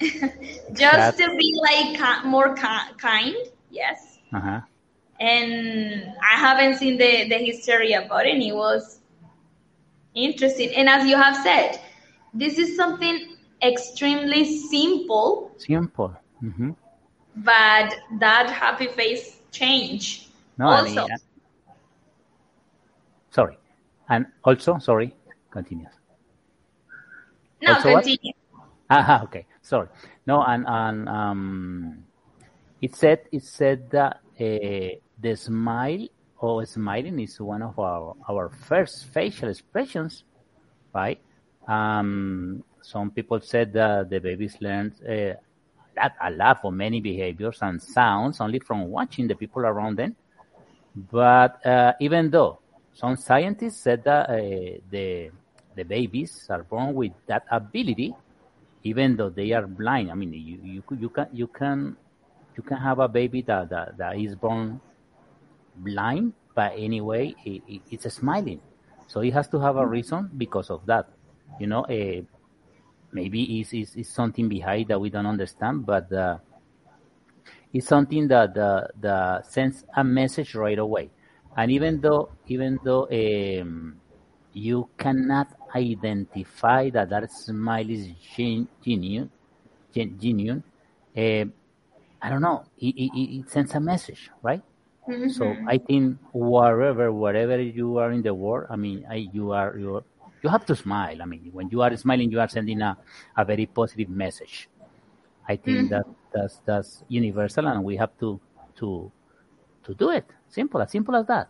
just 0.72 0.80
That- 0.80 1.16
to 1.18 1.36
be 1.36 1.52
like 1.68 2.24
more 2.24 2.54
ki- 2.54 2.94
kind. 2.98 3.36
Yes. 3.70 4.18
Uh-huh. 4.32 4.60
And 5.20 6.14
I 6.22 6.36
haven't 6.38 6.76
seen 6.78 6.96
the, 6.98 7.28
the 7.28 7.36
history 7.38 7.92
about 7.92 8.26
it. 8.26 8.34
And 8.34 8.42
it 8.42 8.54
was 8.54 9.00
interesting. 10.14 10.70
And 10.74 10.88
as 10.88 11.06
you 11.06 11.16
have 11.16 11.36
said, 11.42 11.78
this 12.32 12.58
is 12.58 12.76
something 12.76 13.35
extremely 13.62 14.44
simple, 14.44 15.52
Simple. 15.58 16.14
hmm 16.40 16.70
but 17.36 17.94
that 18.18 18.50
happy 18.50 18.86
face 18.88 19.40
change. 19.50 20.28
No, 20.56 20.68
I 20.68 20.80
also, 20.80 21.02
mean, 21.02 21.12
uh, 21.12 21.16
sorry. 23.30 23.58
And 24.08 24.26
also, 24.44 24.78
sorry, 24.78 25.14
continue. 25.50 25.86
no, 27.62 27.74
also 27.74 27.92
what? 27.92 28.04
continue. 28.04 28.32
Aha, 28.88 29.22
okay. 29.24 29.46
Sorry. 29.62 29.88
No, 30.26 30.42
and 30.42 30.64
and 30.66 31.08
um, 31.08 32.04
it 32.80 32.94
said 32.94 33.20
it 33.32 33.42
said 33.42 33.90
that 33.90 34.20
uh, 34.40 34.96
the 35.20 35.36
smile 35.36 36.06
or 36.38 36.64
smiling 36.66 37.18
is 37.20 37.40
one 37.40 37.62
of 37.62 37.78
our 37.78 38.14
our 38.28 38.48
first 38.48 39.06
facial 39.06 39.48
expressions, 39.48 40.24
right? 40.94 41.20
Um, 41.66 42.62
some 42.86 43.10
people 43.10 43.40
said 43.40 43.72
that 43.72 44.08
the 44.10 44.20
babies 44.20 44.56
learn 44.60 44.94
uh, 45.02 45.34
that 45.96 46.14
a 46.22 46.30
lot 46.30 46.62
for 46.62 46.70
many 46.70 47.00
behaviors 47.00 47.58
and 47.62 47.82
sounds 47.82 48.40
only 48.40 48.60
from 48.60 48.86
watching 48.86 49.26
the 49.26 49.34
people 49.34 49.62
around 49.62 49.98
them. 49.98 50.14
But 50.94 51.58
uh, 51.66 51.94
even 52.00 52.30
though 52.30 52.60
some 52.94 53.16
scientists 53.16 53.82
said 53.82 54.04
that 54.04 54.30
uh, 54.30 54.78
the 54.88 55.30
the 55.74 55.82
babies 55.82 56.46
are 56.48 56.62
born 56.62 56.94
with 56.94 57.12
that 57.26 57.44
ability, 57.50 58.14
even 58.84 59.16
though 59.16 59.30
they 59.30 59.50
are 59.50 59.66
blind. 59.66 60.12
I 60.12 60.14
mean, 60.14 60.32
you 60.32 60.58
you 60.62 60.82
you 60.96 61.08
can 61.10 61.26
you 61.32 61.48
can 61.48 61.96
you 62.56 62.62
can 62.62 62.78
have 62.78 63.00
a 63.00 63.08
baby 63.08 63.42
that 63.42 63.68
that, 63.70 63.98
that 63.98 64.16
is 64.16 64.36
born 64.36 64.80
blind, 65.74 66.34
but 66.54 66.72
anyway, 66.78 67.34
it, 67.44 67.62
it, 67.66 67.82
it's 67.90 68.14
smiling. 68.14 68.60
So 69.08 69.20
it 69.20 69.34
has 69.34 69.48
to 69.48 69.58
have 69.58 69.76
a 69.76 69.86
reason 69.86 70.30
because 70.38 70.70
of 70.70 70.86
that. 70.86 71.10
You 71.58 71.66
know, 71.66 71.84
uh, 71.84 72.22
maybe 73.12 73.60
it's, 73.60 73.72
it's, 73.72 73.94
it's 73.96 74.10
something 74.10 74.48
behind 74.48 74.88
that 74.88 75.00
we 75.00 75.10
don't 75.10 75.26
understand, 75.26 75.86
but 75.86 76.12
uh, 76.12 76.38
it's 77.72 77.86
something 77.86 78.28
that 78.28 78.54
the 78.54 78.88
the 79.00 79.42
sends 79.42 79.84
a 79.96 80.04
message 80.04 80.54
right 80.54 80.78
away. 80.78 81.10
And 81.56 81.70
even 81.70 82.00
though 82.00 82.30
even 82.46 82.78
though 82.82 83.08
um, 83.10 84.00
you 84.52 84.88
cannot 84.98 85.48
identify 85.74 86.90
that 86.90 87.10
that 87.10 87.30
smile 87.30 87.88
is 87.88 88.08
gen- 88.36 88.68
genuine, 88.84 89.30
gen- 89.94 90.18
genuine, 90.20 90.62
uh, 91.16 91.44
I 92.22 92.30
don't 92.30 92.42
know. 92.42 92.64
It, 92.78 92.94
it, 92.96 93.38
it 93.40 93.50
sends 93.50 93.74
a 93.74 93.80
message, 93.80 94.30
right? 94.42 94.62
So 95.26 95.60
Mhm. 95.60 95.66
I 95.66 95.78
think 95.78 96.18
wherever, 96.32 97.12
wherever 97.12 97.60
you 97.60 97.98
are 97.98 98.12
in 98.12 98.22
the 98.22 98.34
world, 98.34 98.66
I 98.70 98.76
mean, 98.76 99.06
I, 99.08 99.16
you 99.32 99.52
are 99.52 99.76
you 99.78 100.04
you 100.42 100.50
have 100.50 100.66
to 100.66 100.76
smile. 100.76 101.22
I 101.22 101.24
mean, 101.24 101.50
when 101.52 101.68
you 101.70 101.82
are 101.82 101.96
smiling, 101.96 102.30
you 102.30 102.40
are 102.40 102.48
sending 102.48 102.82
a, 102.82 102.96
a 103.36 103.44
very 103.44 103.66
positive 103.66 104.08
message. 104.08 104.68
I 105.48 105.56
think 105.56 105.78
Mhm. 105.78 105.88
that 105.90 106.06
that's 106.32 106.60
that's 106.64 107.04
universal, 107.08 107.66
and 107.66 107.84
we 107.84 107.96
have 107.96 108.16
to 108.18 108.40
to 108.76 109.10
to 109.84 109.94
do 109.94 110.10
it. 110.10 110.26
Simple, 110.48 110.82
as 110.82 110.90
simple 110.90 111.16
as 111.16 111.26
that. 111.26 111.48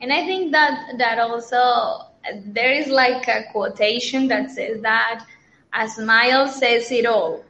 And 0.00 0.12
I 0.12 0.24
think 0.26 0.52
that 0.52 0.98
that 0.98 1.18
also 1.18 2.10
there 2.46 2.72
is 2.72 2.88
like 2.88 3.26
a 3.28 3.44
quotation 3.52 4.28
that 4.28 4.50
says 4.50 4.80
that 4.82 5.24
a 5.72 5.88
smile 5.88 6.48
says 6.48 6.90
it 6.92 7.06
all. 7.06 7.44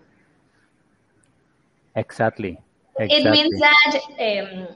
Exactly. 1.96 2.58
It 2.98 3.30
means 3.30 3.60
that, 3.60 4.00
um, 4.20 4.68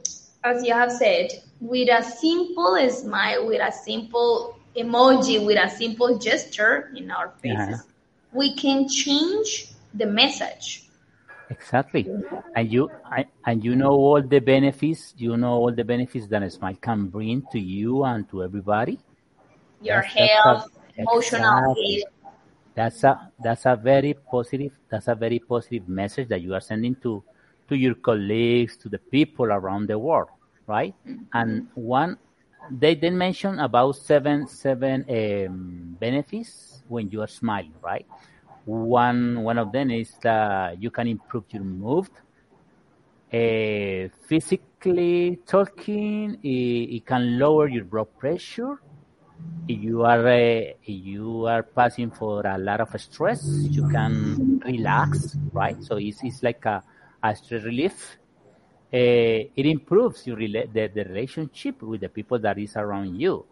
as 0.45 0.65
you 0.67 0.73
have 0.75 0.91
said, 0.93 1.31
with 1.61 1.89
a 1.89 2.03
simple 2.03 2.77
smile, 2.91 3.47
with 3.47 3.61
a 3.61 3.73
simple 3.73 4.58
emoji, 4.79 5.45
with 5.45 5.59
a 5.59 5.69
simple 5.69 6.19
gesture 6.19 6.91
in 6.97 7.11
our 7.11 7.29
faces, 7.43 7.85
Yeah. 7.85 7.93
we 8.33 8.55
can 8.55 8.89
change 8.89 9.73
the 9.95 10.07
message. 10.07 10.85
Exactly, 11.51 12.05
and 12.55 12.71
you 12.71 12.91
I, 13.11 13.25
and 13.47 13.65
you 13.65 13.75
know 13.75 13.93
all 13.93 14.23
the 14.23 14.39
benefits. 14.39 15.15
You 15.17 15.37
know 15.39 15.55
all 15.55 15.73
the 15.73 15.85
benefits 15.85 16.27
that 16.29 16.43
a 16.43 16.51
smile 16.51 16.77
can 16.81 17.09
bring 17.09 17.43
to 17.53 17.59
you 17.59 18.05
and 18.05 18.29
to 18.31 18.43
everybody. 18.45 18.99
Your 19.81 20.03
That's- 20.03 20.15
that's 20.15 20.31
a- 20.31 20.43
health, 20.43 20.71
emotional 20.99 21.59
exactly. 21.73 22.05
health. 22.05 22.35
That's 22.75 23.03
a 23.05 23.33
that's 23.43 23.65
a 23.65 23.77
very 23.77 24.13
positive 24.31 24.73
that's 24.91 25.09
a 25.09 25.15
very 25.15 25.39
positive 25.39 25.89
message 25.89 26.29
that 26.29 26.43
you 26.43 26.53
are 26.53 26.61
sending 26.61 26.95
to 26.97 27.25
to 27.69 27.75
your 27.77 27.95
colleagues 27.95 28.77
to 28.79 28.89
the 28.91 28.99
people 28.99 29.47
around 29.47 29.89
the 29.89 29.99
world, 29.99 30.29
right? 30.67 30.95
Mm-hmm. 31.07 31.25
And 31.33 31.69
one 31.75 32.19
they 32.71 32.95
then 32.95 33.17
mention 33.19 33.59
about 33.61 33.93
seven 33.97 34.47
seven 34.47 35.05
um, 35.09 35.97
benefits 35.99 36.83
when 36.89 37.11
you 37.11 37.23
are 37.23 37.29
smiling, 37.29 37.75
right? 37.83 38.07
One 38.65 39.43
one 39.43 39.59
of 39.59 39.73
them 39.73 39.91
is 39.91 40.15
that 40.23 40.81
you 40.83 40.91
can 40.91 41.09
improve 41.09 41.45
your 41.51 41.65
mood. 41.65 42.09
Uh, 43.33 44.09
physically 44.27 45.39
talking, 45.47 46.39
it, 46.43 46.97
it 46.97 47.07
can 47.07 47.39
lower 47.39 47.69
your 47.69 47.85
blood 47.85 48.09
pressure 48.19 48.81
if 49.69 49.79
you 49.81 50.03
are 50.03 50.27
uh, 50.27 50.63
you 50.85 51.47
are 51.47 51.63
passing 51.63 52.11
for 52.11 52.47
a 52.47 52.59
lot 52.59 52.81
of 52.81 52.89
stress, 53.01 53.69
you 53.73 53.85
can 53.85 54.61
relax, 54.65 55.37
right? 55.53 55.77
So 55.83 55.97
it's, 55.97 56.23
it's 56.23 56.43
like 56.43 56.65
a, 56.65 56.83
a 57.23 57.37
stress 57.37 57.65
relief. 57.65 58.19
Uh, 58.93 59.45
it 59.57 59.67
improves 59.67 60.27
your 60.27 60.37
rela- 60.37 60.73
the, 60.73 60.89
the 60.89 61.05
relationship 61.05 61.83
with 61.83 62.01
the 62.01 62.09
people 62.09 62.39
that 62.39 62.59
is 62.59 62.77
around 62.77 63.15
you. 63.17 63.45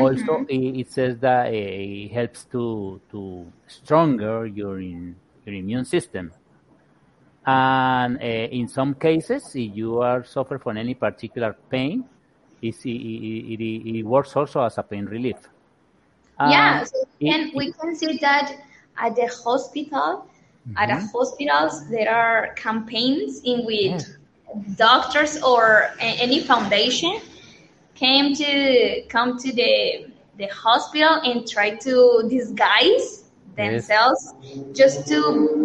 Also, 0.00 0.44
it, 0.48 0.80
it 0.80 0.90
says 0.92 1.18
that 1.18 1.46
uh, 1.46 1.50
it 1.52 2.10
helps 2.12 2.44
to 2.44 3.00
to 3.10 3.52
stronger 3.66 4.46
your 4.46 4.80
in, 4.80 5.16
your 5.44 5.54
immune 5.54 5.84
system. 5.84 6.32
And 7.46 8.18
uh, 8.18 8.20
in 8.24 8.68
some 8.68 8.94
cases, 8.94 9.54
if 9.54 9.74
you 9.76 10.00
are 10.00 10.24
suffer 10.24 10.58
from 10.58 10.76
any 10.76 10.94
particular 10.94 11.56
pain, 11.70 12.04
it, 12.60 12.74
it, 12.84 12.88
it, 12.88 13.98
it 13.98 14.02
works 14.04 14.36
also 14.36 14.62
as 14.62 14.76
a 14.78 14.82
pain 14.82 15.06
relief. 15.06 15.36
yeah, 16.44 16.82
And 16.82 16.86
so 16.86 17.06
and 17.26 17.52
we 17.54 17.72
can 17.72 17.94
see 17.94 18.18
that 18.18 18.52
at 18.98 19.14
the 19.16 19.26
hospital, 19.44 20.26
at 20.76 20.88
the 20.88 20.94
Mhm. 20.94 21.10
hospitals, 21.12 21.88
there 21.88 22.10
are 22.14 22.54
campaigns 22.54 23.40
in 23.44 23.64
which 23.64 24.02
doctors 24.76 25.42
or 25.42 25.90
any 26.00 26.40
foundation 26.40 27.20
came 27.94 28.34
to 28.34 29.02
come 29.08 29.38
to 29.38 29.52
the 29.52 30.06
the 30.36 30.46
hospital 30.46 31.20
and 31.24 31.46
try 31.48 31.70
to 31.74 32.26
disguise 32.30 33.24
themselves 33.56 34.34
just 34.72 35.06
to 35.08 35.18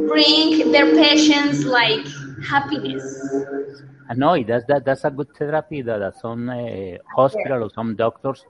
bring 0.09 0.71
their 0.71 0.95
patients 0.95 1.63
like 1.63 2.05
happiness. 2.43 3.05
I 4.09 4.15
know 4.15 4.33
it. 4.33 4.47
That's 4.47 4.65
that. 4.65 4.83
That's 4.83 5.05
a 5.05 5.11
good 5.11 5.29
therapy 5.37 5.81
that, 5.83 5.99
that 5.99 6.19
some 6.19 6.49
uh, 6.49 6.97
hospital 7.15 7.63
or 7.63 7.69
some 7.69 7.95
doctors 7.95 8.43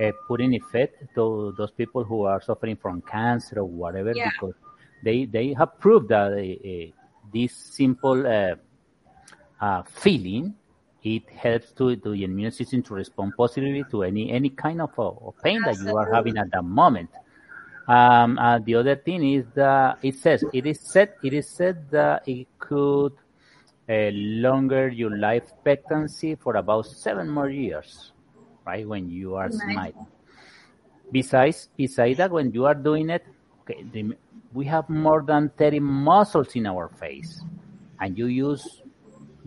uh, 0.00 0.10
put 0.26 0.40
in 0.40 0.54
effect 0.54 1.14
to 1.14 1.54
those 1.56 1.70
people 1.70 2.04
who 2.04 2.22
are 2.24 2.40
suffering 2.40 2.76
from 2.76 3.02
cancer 3.02 3.60
or 3.60 3.64
whatever, 3.64 4.12
Yeah. 4.14 4.30
because 4.30 4.54
they 5.04 5.26
they 5.26 5.52
have 5.52 5.78
proved 5.78 6.08
that 6.08 6.32
uh, 6.32 6.36
uh, 6.36 6.86
this 7.32 7.52
simple 7.52 8.26
uh, 9.60 9.82
feeling 9.82 10.54
it 11.02 11.28
helps 11.30 11.70
to, 11.72 11.94
to 11.96 12.10
the 12.10 12.24
immune 12.24 12.50
system 12.50 12.82
to 12.82 12.94
respond 12.94 13.32
positively 13.36 13.84
to 13.90 14.02
any 14.02 14.30
any 14.30 14.50
kind 14.50 14.80
of, 14.80 14.90
uh, 14.98 15.12
pain 15.42 15.62
that 15.62 15.78
you 15.78 15.96
are 15.96 16.12
having 16.12 16.36
at 16.36 16.50
that 16.50 16.64
moment. 16.64 17.10
Um, 17.86 18.38
uh, 18.38 18.58
the 18.58 18.74
other 18.74 18.96
thing 18.96 19.34
is 19.34 19.44
that 19.54 19.98
it 20.02 20.16
says 20.16 20.42
it 20.52 20.66
is 20.66 20.80
said 20.80 21.12
it 21.22 21.32
is 21.32 21.48
said 21.48 21.88
that 21.90 22.26
it 22.26 22.48
could 22.58 23.12
uh, 23.88 24.10
longer 24.12 24.88
your 24.88 25.16
life 25.16 25.44
expectancy 25.44 26.34
for 26.34 26.56
about 26.56 26.86
seven 26.86 27.28
more 27.28 27.48
years, 27.48 28.10
right? 28.66 28.86
When 28.86 29.08
you 29.08 29.36
are 29.36 29.50
smiling. 29.50 30.06
Besides, 31.12 31.68
besides 31.76 32.18
that, 32.18 32.32
when 32.32 32.50
you 32.50 32.64
are 32.64 32.74
doing 32.74 33.10
it, 33.10 33.24
okay, 33.60 33.84
the, 33.92 34.16
we 34.52 34.64
have 34.66 34.88
more 34.88 35.22
than 35.22 35.50
30 35.56 35.78
muscles 35.78 36.56
in 36.56 36.66
our 36.66 36.88
face, 36.88 37.40
and 38.00 38.18
you 38.18 38.26
use 38.26 38.82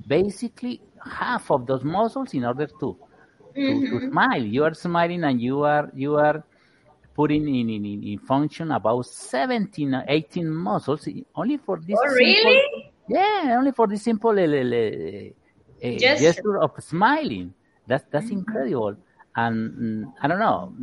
basically 0.07 0.81
half 1.03 1.51
of 1.51 1.65
those 1.65 1.83
muscles 1.83 2.33
in 2.33 2.45
order 2.45 2.67
to 2.79 2.97
to, 3.65 3.81
to 3.89 3.99
Mhm. 3.99 4.09
smile. 4.11 4.43
You 4.43 4.63
are 4.63 4.73
smiling, 4.73 5.23
and 5.23 5.41
you 5.41 5.63
are 5.63 5.89
you 5.93 6.15
are 6.17 6.43
putting 7.15 7.47
in 7.47 7.69
in, 7.69 7.85
in, 7.85 8.19
function 8.19 8.71
about 8.71 9.05
17, 9.05 9.93
or 9.95 10.03
18 10.07 10.49
muscles 10.49 11.07
only 11.35 11.57
for 11.57 11.77
this. 11.77 11.99
Oh, 11.99 12.07
simple- 12.07 12.15
really? 12.15 12.93
yeah, 13.07 13.55
only 13.57 13.71
for 13.71 13.87
this 13.87 14.03
simple 14.03 14.31
uh, 14.37 14.43
uh, 15.83 15.99
Gesture. 15.99 16.15
gesture 16.15 16.57
of 16.59 16.71
smiling. 16.79 17.53
That's 17.87 18.05
that's 18.11 18.31
incredible. 18.31 18.95
And 19.35 19.55
mm, 19.71 20.13
I 20.21 20.27
don't 20.27 20.39
know. 20.39 20.73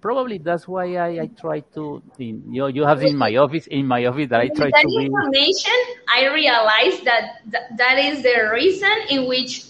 Probably 0.00 0.38
that's 0.38 0.66
why 0.68 0.96
I, 0.96 1.08
I 1.22 1.26
try 1.38 1.60
to. 1.74 2.02
In, 2.18 2.52
you 2.52 2.66
you 2.68 2.84
have 2.84 3.02
in 3.02 3.16
my 3.16 3.34
office 3.36 3.66
in 3.68 3.86
my 3.86 4.04
office 4.06 4.28
that 4.30 4.40
I 4.40 4.48
try 4.48 4.72
that 4.72 4.84
to 4.84 4.90
be. 4.90 5.10
information, 5.10 5.78
I 6.08 6.32
realize 6.32 7.00
that 7.04 7.40
th- 7.50 7.64
that 7.76 7.98
is 7.98 8.22
the 8.22 8.50
reason 8.52 8.90
in 9.10 9.28
which, 9.28 9.64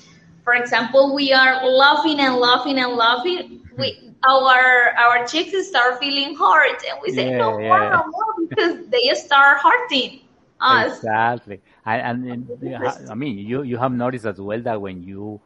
for 0.45 0.55
example, 0.55 1.15
we 1.15 1.33
are 1.33 1.65
laughing 1.67 2.21
and 2.21 2.37
laughing 2.37 2.79
and 2.79 2.93
laughing. 2.95 3.61
We 3.77 4.13
our 4.29 4.95
our 4.99 5.27
cheeks 5.27 5.53
start 5.69 5.99
feeling 6.01 6.37
hurt, 6.37 6.83
and 6.91 6.99
we 7.03 7.11
say 7.11 7.33
Yeah, 7.33 7.39
no 7.39 7.59
yeah. 7.59 7.69
more, 7.69 7.91
no 7.91 8.05
more, 8.11 8.49
because 8.49 8.89
they 8.89 9.11
start 9.15 9.59
hurting 9.61 10.21
us. 10.61 11.07
Exactly. 11.09 11.61
And, 11.85 12.27
and 12.27 12.75
ha- 12.77 12.99
I 13.11 13.15
mean, 13.15 13.39
you, 13.39 13.63
you 13.63 13.77
have 13.79 13.93
noticed 13.93 14.27
as 14.27 14.41
well 14.41 14.61
that 14.63 14.81
when 14.81 15.03
you, 15.03 15.41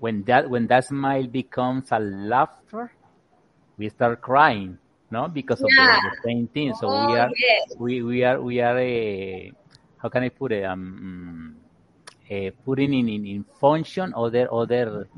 when 0.00 0.24
that, 0.24 0.48
when 0.50 0.66
that 0.66 0.86
smile 0.86 1.26
becomes 1.26 1.92
a 1.92 1.98
laughter, 1.98 2.90
we 3.78 3.88
start 3.88 4.20
crying, 4.20 4.78
no? 5.10 5.28
Because 5.28 5.62
of 5.62 5.70
Yeah. 5.76 6.00
the, 6.00 6.10
the 6.10 6.16
same 6.24 6.48
thing. 6.48 6.74
So 6.74 6.88
Oh, 6.88 7.06
we 7.06 7.16
are, 7.16 7.30
yes. 7.38 7.76
we, 7.78 8.02
we 8.02 8.24
are, 8.24 8.40
we 8.40 8.60
are 8.60 8.78
a, 8.78 9.52
how 9.98 10.08
can 10.08 10.22
I 10.24 10.30
put 10.30 10.52
it? 10.52 10.64
Um, 10.64 11.56
uh, 12.30 12.50
putting 12.64 12.94
in, 12.94 13.08
in, 13.08 13.26
in 13.26 13.44
function 13.60 14.12
other, 14.16 14.52
other, 14.52 15.08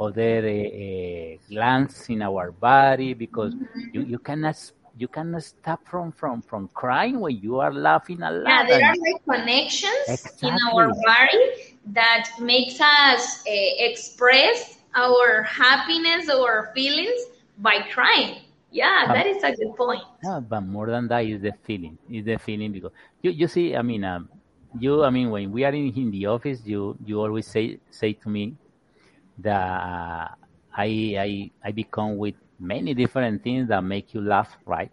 other 0.00 0.38
uh, 0.48 1.36
glands 1.50 2.08
in 2.08 2.22
our 2.22 2.52
body 2.52 3.14
because 3.14 3.54
you, 3.92 4.02
you 4.02 4.18
cannot, 4.18 4.56
you 4.96 5.08
cannot 5.08 5.42
stop 5.42 5.86
from, 5.86 6.12
from, 6.12 6.42
from 6.42 6.68
crying 6.74 7.20
when 7.20 7.36
you 7.38 7.60
are 7.60 7.72
laughing 7.72 8.22
a 8.22 8.30
lot. 8.30 8.48
Yeah, 8.48 8.66
there 8.66 8.84
are 8.84 8.94
like 8.96 9.24
connections 9.24 10.42
in 10.42 10.56
our 10.72 10.88
body 10.88 11.78
that 11.86 12.28
makes 12.40 12.80
us 12.80 13.42
uh, 13.46 13.50
express 13.78 14.78
our 14.94 15.42
happiness 15.42 16.30
or 16.30 16.70
feelings 16.74 17.20
by 17.58 17.80
crying. 17.90 18.42
Yeah, 18.70 19.12
that 19.12 19.26
is 19.26 19.42
a 19.42 19.52
good 19.54 19.76
point. 19.76 20.02
No, 20.24 20.40
but 20.40 20.60
more 20.62 20.86
than 20.86 21.06
that 21.08 21.26
is 21.26 21.42
the 21.42 21.52
feeling. 21.62 21.98
Is 22.10 22.24
the 22.24 22.38
feeling 22.38 22.72
because 22.72 22.92
you, 23.20 23.30
you 23.30 23.46
see, 23.46 23.76
I 23.76 23.82
mean, 23.82 24.04
um, 24.04 24.28
you, 24.78 25.04
I 25.04 25.10
mean, 25.10 25.30
when 25.30 25.52
we 25.52 25.64
are 25.64 25.72
in, 25.72 25.92
in 25.94 26.10
the 26.10 26.26
office, 26.26 26.60
you, 26.64 26.96
you 27.04 27.20
always 27.20 27.46
say, 27.46 27.78
say 27.90 28.14
to 28.14 28.28
me 28.30 28.56
that 29.38 29.60
uh, 29.60 30.28
I, 30.74 31.16
I, 31.18 31.50
I 31.62 31.72
become 31.72 32.16
with 32.16 32.34
many 32.62 32.94
different 32.94 33.42
things 33.44 33.68
that 33.68 33.82
make 33.84 34.14
you 34.14 34.22
laugh, 34.22 34.56
right? 34.66 34.92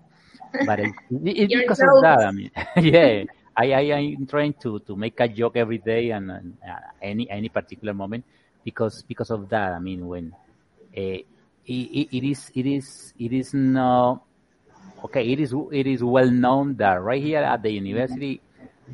But 0.63 0.79
it, 0.82 0.95
it- 1.12 1.38
it's 1.38 1.53
because 1.53 1.84
of 1.84 1.99
that. 2.01 2.19
I 2.25 2.32
mean, 2.32 2.51
yeah, 2.77 3.23
I, 3.58 3.73
I, 3.73 3.82
I'm 3.97 4.27
trying 4.27 4.55
to, 4.62 4.79
to 4.82 4.95
make 4.95 5.19
a 5.19 5.29
joke 5.29 5.58
every 5.58 5.79
day 5.79 6.12
and, 6.12 6.32
and 6.32 6.58
uh, 6.67 6.79
any, 7.01 7.29
any 7.29 7.49
particular 7.49 7.93
moment 7.93 8.25
because, 8.63 9.03
because 9.08 9.32
of 9.32 9.49
that. 9.49 9.73
I 9.73 9.79
mean, 9.79 10.08
when, 10.08 10.36
uh, 10.97 11.01
it, 11.01 11.25
it, 11.65 12.17
it 12.17 12.23
is, 12.32 12.51
it 12.55 12.65
is, 12.67 13.13
it 13.19 13.34
is 13.34 13.53
no, 13.53 14.23
okay, 15.03 15.32
it 15.32 15.39
is 15.39 15.53
it 15.71 15.88
is 15.88 16.03
well 16.03 16.29
known 16.29 16.75
that 16.77 17.01
right 17.01 17.21
here 17.21 17.41
at 17.43 17.62
the 17.63 17.71
university 17.71 18.41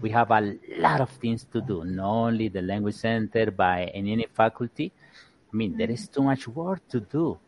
we 0.02 0.10
have 0.12 0.32
a 0.32 0.56
lot 0.78 1.02
of 1.02 1.10
things 1.22 1.46
to 1.54 1.62
do. 1.62 1.84
Not 1.86 2.10
only 2.28 2.50
the 2.50 2.62
language 2.62 2.96
center, 2.96 3.52
by 3.52 3.86
any 3.94 4.26
faculty. 4.34 4.92
I 5.54 5.56
mean, 5.56 5.78
there 5.78 5.90
is 5.90 6.08
too 6.10 6.24
much 6.24 6.48
work 6.48 6.82
to 6.90 7.00
do, 7.00 7.40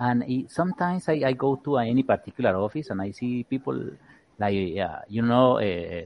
and 0.00 0.24
it, 0.24 0.50
sometimes 0.50 1.08
I, 1.08 1.22
I 1.26 1.32
go 1.34 1.56
to 1.56 1.78
any 1.78 2.02
particular 2.02 2.56
office 2.56 2.90
and 2.90 3.00
I 3.00 3.12
see 3.12 3.44
people 3.44 3.78
like 4.38 4.78
uh, 4.78 5.00
you 5.08 5.22
know. 5.22 5.58
Uh, 5.58 6.02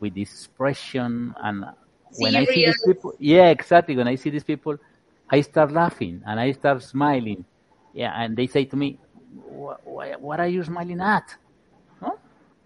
with 0.00 0.14
this 0.14 0.30
expression 0.30 1.34
and 1.42 1.64
when 2.16 2.36
I 2.36 2.44
see 2.44 2.64
these 2.64 2.82
people, 2.84 3.12
yeah, 3.18 3.48
exactly. 3.50 3.96
When 3.96 4.08
I 4.08 4.14
see 4.16 4.30
these 4.30 4.44
people, 4.44 4.76
I 5.30 5.40
start 5.40 5.72
laughing 5.72 6.22
and 6.26 6.40
I 6.40 6.52
start 6.52 6.82
smiling. 6.82 7.44
Yeah, 7.94 8.12
and 8.16 8.36
they 8.36 8.46
say 8.46 8.64
to 8.66 8.76
me, 8.76 8.98
"Wh- 9.36 9.86
why, 9.86 10.12
"What 10.16 10.40
are 10.40 10.48
you 10.48 10.62
smiling 10.64 11.00
at?" 11.00 11.34
Huh? 12.00 12.12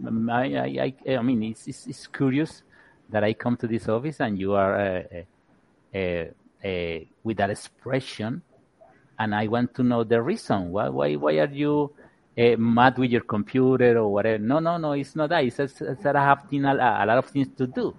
Um, 0.07 0.31
I, 0.31 0.45
I, 0.59 0.95
I, 1.07 1.17
I 1.17 1.23
mean, 1.23 1.43
it's, 1.43 1.67
it's, 1.67 1.87
it's 1.87 2.07
curious 2.07 2.63
that 3.11 3.25
I 3.25 3.33
come 3.35 3.57
to 3.59 3.67
this 3.67 3.89
office 3.89 4.21
and 4.21 4.39
you 4.39 4.53
are 4.55 4.75
uh, 4.79 5.03
uh, 5.95 5.99
uh, 5.99 6.25
uh, 6.69 6.99
with 7.25 7.37
that 7.39 7.51
expression, 7.51 8.43
and 9.23 9.35
I 9.35 9.47
want 9.47 9.75
to 9.75 9.83
know 9.83 10.03
the 10.05 10.21
reason. 10.21 10.71
Why, 10.71 10.89
why, 10.89 11.15
why 11.15 11.39
are 11.39 11.53
you 11.53 11.93
uh, 12.37 12.57
mad 12.59 12.99
with 12.99 13.11
your 13.11 13.23
computer 13.23 13.99
or 13.99 14.13
whatever? 14.13 14.39
No, 14.43 14.59
no, 14.59 14.77
no, 14.79 14.93
it's 14.93 15.15
not 15.15 15.31
that. 15.31 15.45
It's 15.45 15.57
just 15.57 15.81
it's 15.81 16.03
that 16.03 16.17
I 16.17 16.25
have 16.25 16.49
thing, 16.51 16.65
a, 16.65 16.75
a 16.75 17.07
lot 17.07 17.19
of 17.19 17.27
things 17.27 17.49
to 17.59 17.67
do. 17.67 17.95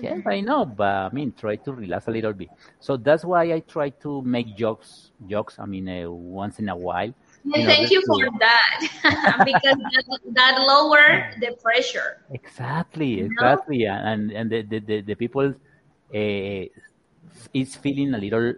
Yes, 0.00 0.20
I 0.26 0.40
know, 0.40 0.64
but 0.64 0.86
I 0.86 1.10
mean, 1.12 1.32
try 1.32 1.56
to 1.56 1.72
relax 1.72 2.06
a 2.06 2.12
little 2.12 2.32
bit. 2.32 2.50
So 2.78 2.96
that's 2.96 3.24
why 3.24 3.52
I 3.52 3.60
try 3.60 3.90
to 4.06 4.22
make 4.22 4.54
jokes, 4.56 5.10
jokes. 5.26 5.58
I 5.58 5.66
mean, 5.66 5.88
uh, 5.88 6.08
once 6.08 6.60
in 6.60 6.68
a 6.68 6.76
while. 6.76 7.12
Thank 7.52 7.90
you 7.90 8.00
to- 8.00 8.06
for 8.06 8.28
that 8.38 8.78
because 9.44 9.76
that, 9.76 10.20
that 10.34 10.60
lower 10.60 11.32
the 11.40 11.56
pressure. 11.60 12.18
Exactly, 12.30 13.20
exactly, 13.22 13.86
and 13.86 14.30
and 14.30 14.48
the 14.48 14.62
the, 14.62 14.78
the, 14.78 15.00
the 15.00 15.14
people 15.16 15.48
uh, 15.50 16.64
is 17.52 17.74
feeling 17.74 18.14
a 18.14 18.18
little 18.18 18.54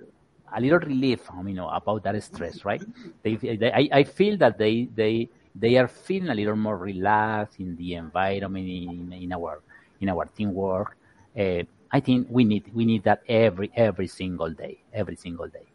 a 0.57 0.61
little 0.61 0.79
relief, 0.81 1.31
I 1.31 1.43
mean, 1.43 1.59
about 1.59 2.03
that 2.05 2.23
stress, 2.23 2.65
right? 2.65 2.83
They, 3.23 3.37
they 3.37 3.73
I, 3.73 3.89
I 4.01 4.05
feel 4.05 4.37
that 4.39 4.59
they 4.59 4.89
they 4.95 5.29
they 5.55 5.77
are 5.77 5.89
feeling 5.89 6.29
a 6.31 6.35
little 6.35 6.57
more 6.57 6.77
relaxed 6.79 7.61
in 7.61 7.77
the 7.77 7.95
environment 7.95 8.67
in, 8.69 9.13
in 9.13 9.33
our 9.33 9.61
in 10.01 10.09
our 10.11 10.27
teamwork. 10.37 10.97
Uh, 11.39 11.63
I 11.93 12.01
think 12.01 12.29
we 12.31 12.45
need 12.45 12.65
we 12.75 12.85
need 12.85 13.05
that 13.05 13.23
every 13.29 13.71
every 13.77 14.07
single 14.09 14.51
day, 14.51 14.79
every 14.93 15.17
single 15.17 15.49
day. 15.49 15.67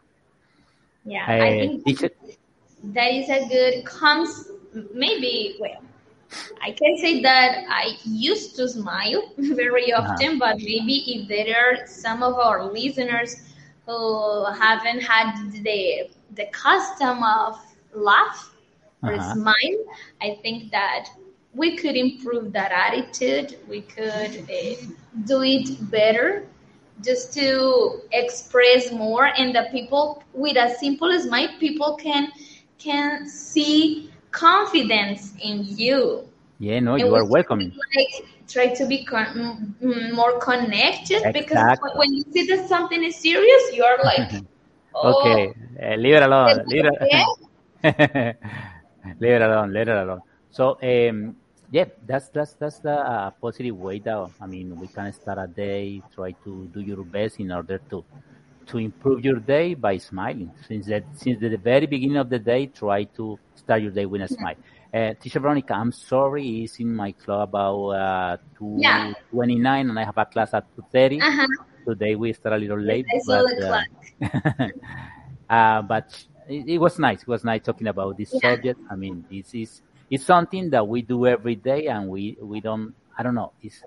Yeah, 1.05 1.27
Uh, 1.27 1.33
I 1.39 1.57
think 1.57 1.83
teacher, 1.85 2.09
that 2.93 3.11
is 3.11 3.29
a 3.29 3.47
good 3.47 3.85
cons. 3.85 4.49
Maybe 4.93 5.57
well, 5.59 5.81
I 6.61 6.71
can 6.71 6.97
say 6.97 7.21
that 7.21 7.63
I 7.69 7.95
used 8.05 8.55
to 8.57 8.67
smile 8.69 9.21
very 9.37 9.93
Uh-huh. 9.95 10.21
often, 10.21 10.39
but 10.39 10.57
maybe 10.57 11.03
if 11.15 11.27
there 11.27 11.55
are 11.55 11.87
some 11.87 12.23
of 12.23 12.35
our 12.35 12.71
listeners 12.71 13.48
who 13.89 14.45
haven't 14.53 15.01
had 15.01 15.33
the 15.63 16.09
the 16.35 16.45
custom 16.51 17.23
of 17.23 17.57
laugh 17.93 18.55
or 19.05 19.19
Uh-huh. 19.19 19.35
smile, 19.35 19.79
I 20.21 20.37
think 20.41 20.71
that 20.71 21.09
we 21.53 21.77
could 21.77 21.95
improve 21.97 22.53
that 22.53 22.71
attitude. 22.71 23.57
We 23.67 23.81
could 23.81 24.43
uh, 24.49 24.75
do 25.25 25.41
it 25.43 25.69
better 25.91 26.47
just 27.03 27.33
to 27.33 28.01
express 28.11 28.91
more 28.91 29.25
and 29.25 29.55
the 29.55 29.67
people 29.71 30.23
with 30.33 30.57
a 30.57 30.69
simple 30.79 31.11
smile 31.19 31.49
people 31.59 31.95
can 32.01 32.29
can 32.79 33.27
see 33.27 34.11
confidence 34.31 35.33
in 35.43 35.63
you 35.65 36.28
yeah, 36.59 36.79
no, 36.79 36.95
And 36.97 37.05
you 37.05 37.15
are 37.15 37.25
we 37.25 37.25
welcoming. 37.25 37.73
like 37.95 38.25
try 38.47 38.67
to 38.67 38.85
be 38.85 39.05
con- 39.05 39.75
mm, 39.81 40.13
more 40.13 40.39
connected 40.39 41.31
because 41.33 41.63
when 41.95 42.13
you 42.13 42.23
see 42.33 42.45
that 42.47 42.67
something 42.67 43.03
is 43.03 43.15
serious 43.17 43.63
you 43.73 43.83
are 43.83 43.97
like 44.03 44.43
oh, 44.95 45.03
Okay, 45.03 45.53
uh, 45.81 45.95
leave 45.95 46.15
it 46.15 46.23
alone. 46.23 46.63
Leave 46.67 46.85
it 46.85 46.93
leave 49.19 49.33
it 49.35 49.41
alone. 49.41 49.73
Leave 49.73 49.87
it 49.87 49.97
alone. 49.97 50.21
So, 50.49 50.77
um, 50.81 51.35
yeah, 51.69 51.85
that's 52.05 52.29
that's 52.29 52.53
that's 52.55 52.79
the 52.79 52.91
uh, 52.93 53.31
positive 53.41 53.75
way 53.77 53.99
that 53.99 54.31
I 54.41 54.47
mean 54.47 54.77
we 54.77 54.87
can 54.87 55.11
start 55.13 55.37
a 55.39 55.47
day. 55.47 56.03
Try 56.13 56.31
to 56.43 56.67
do 56.73 56.81
your 56.81 57.03
best 57.03 57.39
in 57.39 57.51
order 57.51 57.79
to 57.89 58.03
to 58.67 58.77
improve 58.77 59.23
your 59.23 59.39
day 59.39 59.73
by 59.75 59.97
smiling. 59.97 60.53
Since 60.67 60.87
that 60.87 61.05
since 61.13 61.39
the 61.39 61.55
very 61.57 61.85
beginning 61.87 62.17
of 62.17 62.29
the 62.29 62.39
day, 62.39 62.67
try 62.67 63.03
to 63.17 63.39
start 63.55 63.81
your 63.81 63.91
day 63.91 64.05
with 64.05 64.21
a 64.21 64.27
smile. 64.27 64.55
Uh, 64.93 65.13
Teacher 65.21 65.39
Veronica, 65.39 65.73
I'm 65.73 65.91
sorry, 65.91 66.63
it's 66.63 66.79
in 66.79 66.95
my 66.95 67.11
club 67.11 67.49
about 67.49 67.89
uh, 67.89 68.37
Yeah. 68.75 69.13
2:29, 69.31 69.89
and 69.89 69.99
I 69.99 70.03
have 70.03 70.17
a 70.17 70.25
class 70.25 70.53
at 70.53 70.65
2:30. 70.75 71.19
Uh-huh. 71.21 71.47
Today 71.87 72.15
we 72.15 72.33
start 72.33 72.55
a 72.55 72.57
little 72.57 72.79
late, 72.79 73.05
saw 73.19 73.43
but 73.43 73.63
uh, 73.63 74.69
uh, 75.49 75.81
but 75.83 76.25
it, 76.47 76.67
it 76.67 76.77
was 76.79 76.97
nice. 76.97 77.21
It 77.21 77.27
was 77.27 77.43
nice 77.43 77.61
talking 77.63 77.87
about 77.87 78.17
this 78.17 78.31
Yeah. 78.33 78.39
subject. 78.39 78.79
I 78.89 78.95
mean, 78.95 79.25
this 79.29 79.53
is 79.53 79.81
it's 80.09 80.25
something 80.25 80.71
that 80.71 80.87
we 80.87 81.03
do 81.03 81.27
every 81.27 81.55
day, 81.55 81.85
and 81.87 82.09
we 82.09 82.37
we 82.41 82.59
don't. 82.59 82.95
I 83.17 83.21
don't 83.21 83.35
know. 83.35 83.53
It's 83.61 83.83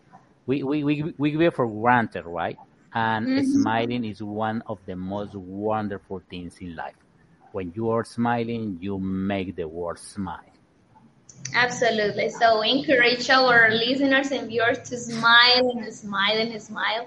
we 0.47 0.63
we 0.63 0.85
we 0.85 1.15
we 1.19 1.31
give 1.33 1.41
it 1.41 1.55
for 1.55 1.67
granted, 1.67 2.27
right? 2.27 2.59
And 2.95 3.27
Mhm. 3.27 3.45
smiling 3.45 4.05
is 4.05 4.23
one 4.23 4.63
of 4.69 4.79
the 4.87 4.95
most 4.95 5.35
wonderful 5.35 6.23
things 6.31 6.59
in 6.61 6.77
life. 6.77 6.95
When 7.51 7.73
you 7.75 7.91
are 7.91 8.05
smiling, 8.05 8.79
you 8.81 8.99
make 9.01 9.57
the 9.57 9.67
world 9.67 9.99
smile. 9.99 10.52
Absolutely. 11.55 12.29
So 12.31 12.63
encourage 12.63 13.29
our 13.31 13.71
listeners 13.71 14.31
and 14.33 14.49
viewers 14.49 14.79
to 14.91 14.97
smile 14.99 15.71
and 15.71 15.93
smile 15.93 16.37
and 16.39 16.61
smile. 16.63 17.07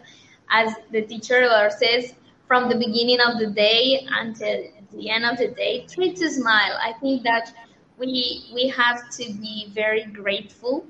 As 0.49 0.73
the 0.91 1.01
teacher 1.01 1.47
says, 1.77 2.13
from 2.47 2.69
the 2.69 2.75
beginning 2.75 3.19
of 3.21 3.39
the 3.39 3.47
day 3.47 4.05
until 4.09 4.63
the 4.91 5.09
end 5.09 5.25
of 5.25 5.37
the 5.37 5.47
day, 5.49 5.85
try 5.93 6.09
to 6.09 6.29
smile. 6.29 6.77
I 6.81 6.93
think 7.01 7.23
that 7.23 7.51
we 7.97 8.45
we 8.53 8.67
have 8.69 9.09
to 9.17 9.33
be 9.33 9.71
very 9.73 10.05
grateful 10.05 10.85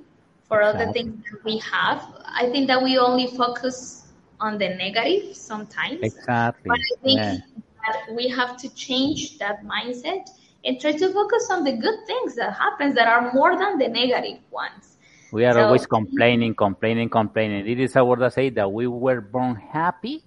for 0.48 0.62
all 0.62 0.78
the 0.78 0.88
things 0.88 1.16
that 1.32 1.44
we 1.46 1.58
have. 1.60 2.02
I 2.26 2.50
think 2.50 2.68
that 2.68 2.82
we 2.84 2.98
only 2.98 3.28
focus 3.28 4.04
on 4.40 4.58
the 4.58 4.70
negative 4.70 5.36
sometimes. 5.36 6.02
Exactly. 6.04 6.68
But 6.68 6.78
I 6.78 6.96
think 7.04 7.24
Yeah. 7.24 7.38
that 7.86 8.16
we 8.16 8.28
have 8.30 8.58
to 8.58 8.70
change 8.76 9.38
that 9.40 9.64
mindset 9.66 10.30
and 10.66 10.80
try 10.82 10.92
to 10.92 11.14
focus 11.14 11.48
on 11.52 11.64
the 11.64 11.74
good 11.74 12.00
things 12.08 12.36
that 12.36 12.54
happens 12.54 12.96
that 12.96 13.08
are 13.08 13.32
more 13.34 13.58
than 13.58 13.78
the 13.78 13.88
negative 13.88 14.40
ones. 14.52 14.98
We 15.32 15.46
are 15.46 15.54
So- 15.54 15.66
always 15.66 15.86
complaining, 15.86 16.56
complaining, 16.56 17.10
complaining. 17.10 17.68
It 17.68 17.80
is 17.80 17.96
word 17.96 18.20
that 18.20 18.34
say 18.34 18.50
that 18.52 18.72
we 18.72 18.88
were 18.88 19.22
born 19.22 19.56
happy, 19.56 20.24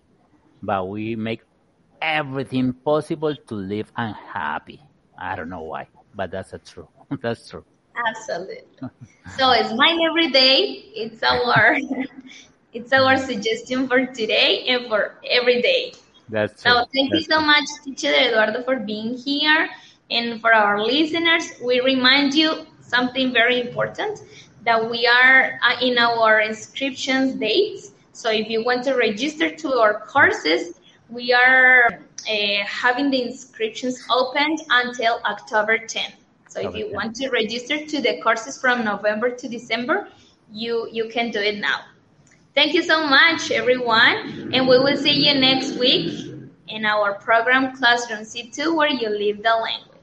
but 0.62 0.88
we 0.88 1.16
make 1.16 1.42
everything 2.00 2.72
possible 2.72 3.34
to 3.34 3.54
live 3.54 3.90
unhappy. 3.96 4.80
I 5.18 5.34
don't 5.34 5.48
know 5.48 5.62
why, 5.62 5.88
but 6.14 6.30
that's 6.30 6.52
a 6.52 6.58
true. 6.58 6.88
That's 7.22 7.48
true. 7.48 7.64
Absolutely. 8.06 8.62
So 9.36 9.50
it's 9.50 9.72
mine 9.72 9.98
every 10.02 10.30
day. 10.30 10.84
It's 10.94 11.22
our 11.22 11.78
it's 12.72 12.92
our 12.92 13.16
suggestion 13.30 13.88
for 13.88 14.06
today 14.06 14.66
and 14.68 14.86
for 14.88 15.16
every 15.28 15.60
day. 15.62 15.94
That's 16.28 16.62
true. 16.62 16.72
So 16.72 16.86
thank 16.94 17.10
you 17.10 17.20
That's 17.20 17.26
so 17.26 17.40
much, 17.40 17.64
Teacher 17.84 18.14
Eduardo, 18.14 18.62
for 18.62 18.76
being 18.76 19.16
here. 19.16 19.68
And 20.10 20.40
for 20.40 20.54
our 20.54 20.82
listeners, 20.82 21.52
we 21.62 21.80
remind 21.80 22.34
you 22.34 22.66
something 22.80 23.32
very 23.32 23.60
important 23.60 24.22
that 24.64 24.90
we 24.90 25.06
are 25.06 25.58
uh, 25.62 25.76
in 25.80 25.98
our 25.98 26.40
inscriptions 26.40 27.34
dates. 27.34 27.92
So 28.12 28.30
if 28.30 28.48
you 28.48 28.64
want 28.64 28.84
to 28.84 28.94
register 28.94 29.54
to 29.54 29.74
our 29.74 30.00
courses, 30.00 30.80
we 31.08 31.32
are 31.32 32.00
uh, 32.28 32.64
having 32.66 33.10
the 33.10 33.22
inscriptions 33.22 34.04
opened 34.10 34.60
until 34.70 35.20
October 35.24 35.78
10th. 35.78 36.14
So 36.48 36.60
if 36.60 36.74
you 36.74 36.86
10th. 36.86 36.94
want 36.94 37.16
to 37.16 37.28
register 37.28 37.86
to 37.86 38.00
the 38.00 38.20
courses 38.22 38.60
from 38.60 38.84
November 38.84 39.30
to 39.30 39.48
December, 39.48 40.08
you 40.50 40.88
you 40.90 41.08
can 41.08 41.30
do 41.30 41.40
it 41.40 41.58
now. 41.58 41.80
Thank 42.54 42.74
you 42.74 42.82
so 42.82 43.06
much, 43.06 43.50
everyone. 43.50 44.50
And 44.52 44.66
we 44.66 44.78
will 44.78 44.96
see 44.96 45.26
you 45.26 45.38
next 45.38 45.78
week 45.78 46.32
in 46.66 46.84
our 46.84 47.14
program 47.14 47.76
Classroom 47.76 48.20
C2 48.20 48.74
where 48.74 48.88
you 48.88 49.08
live 49.10 49.42
the 49.42 49.54
language. 49.54 49.97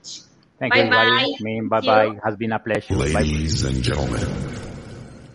Thank 0.60 0.74
you, 0.76 0.84
Bye-bye. 0.84 1.02
everybody. 1.02 1.36
I 1.40 1.44
mean, 1.44 1.68
bye 1.68 1.82
Thank 1.82 2.16
bye. 2.16 2.22
Has 2.24 2.38
been 2.38 2.52
a 2.54 2.60
pleasure. 2.60 2.96
Bye. 2.96 3.08
Ladies 3.08 3.64
and 3.66 3.84
gentlemen, 3.84 4.28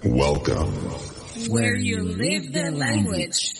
welcome. 0.04 0.72
Where 1.48 1.76
you 1.76 2.02
live 2.02 2.52
the 2.52 2.70
language. 2.70 3.54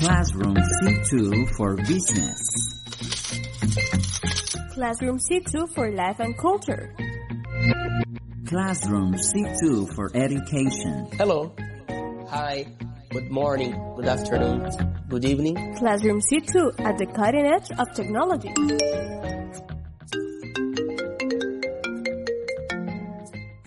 Classroom 0.00 0.56
C2 0.56 1.48
for 1.56 1.76
Business. 1.76 2.74
Classroom 4.72 5.18
C2 5.18 5.74
for 5.74 5.90
Life 5.90 6.20
and 6.20 6.36
Culture. 6.38 6.94
Classroom 8.46 9.14
C2 9.14 9.94
for 9.94 10.10
Education. 10.14 11.08
Hello. 11.16 11.54
Hi. 12.28 12.66
Good 13.10 13.30
morning. 13.30 13.72
Good 13.96 14.06
afternoon. 14.06 14.70
Good 15.08 15.24
evening. 15.24 15.74
Classroom 15.76 16.20
C2 16.20 16.80
at 16.80 16.98
the 16.98 17.06
cutting 17.06 17.46
edge 17.46 17.70
of 17.78 17.92
technology. 17.94 18.52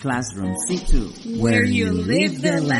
Classroom 0.02 0.56
C2 0.68 1.40
Where 1.40 1.64
you 1.64 1.92
live 1.92 2.42
the 2.42 2.54
language. 2.54 2.72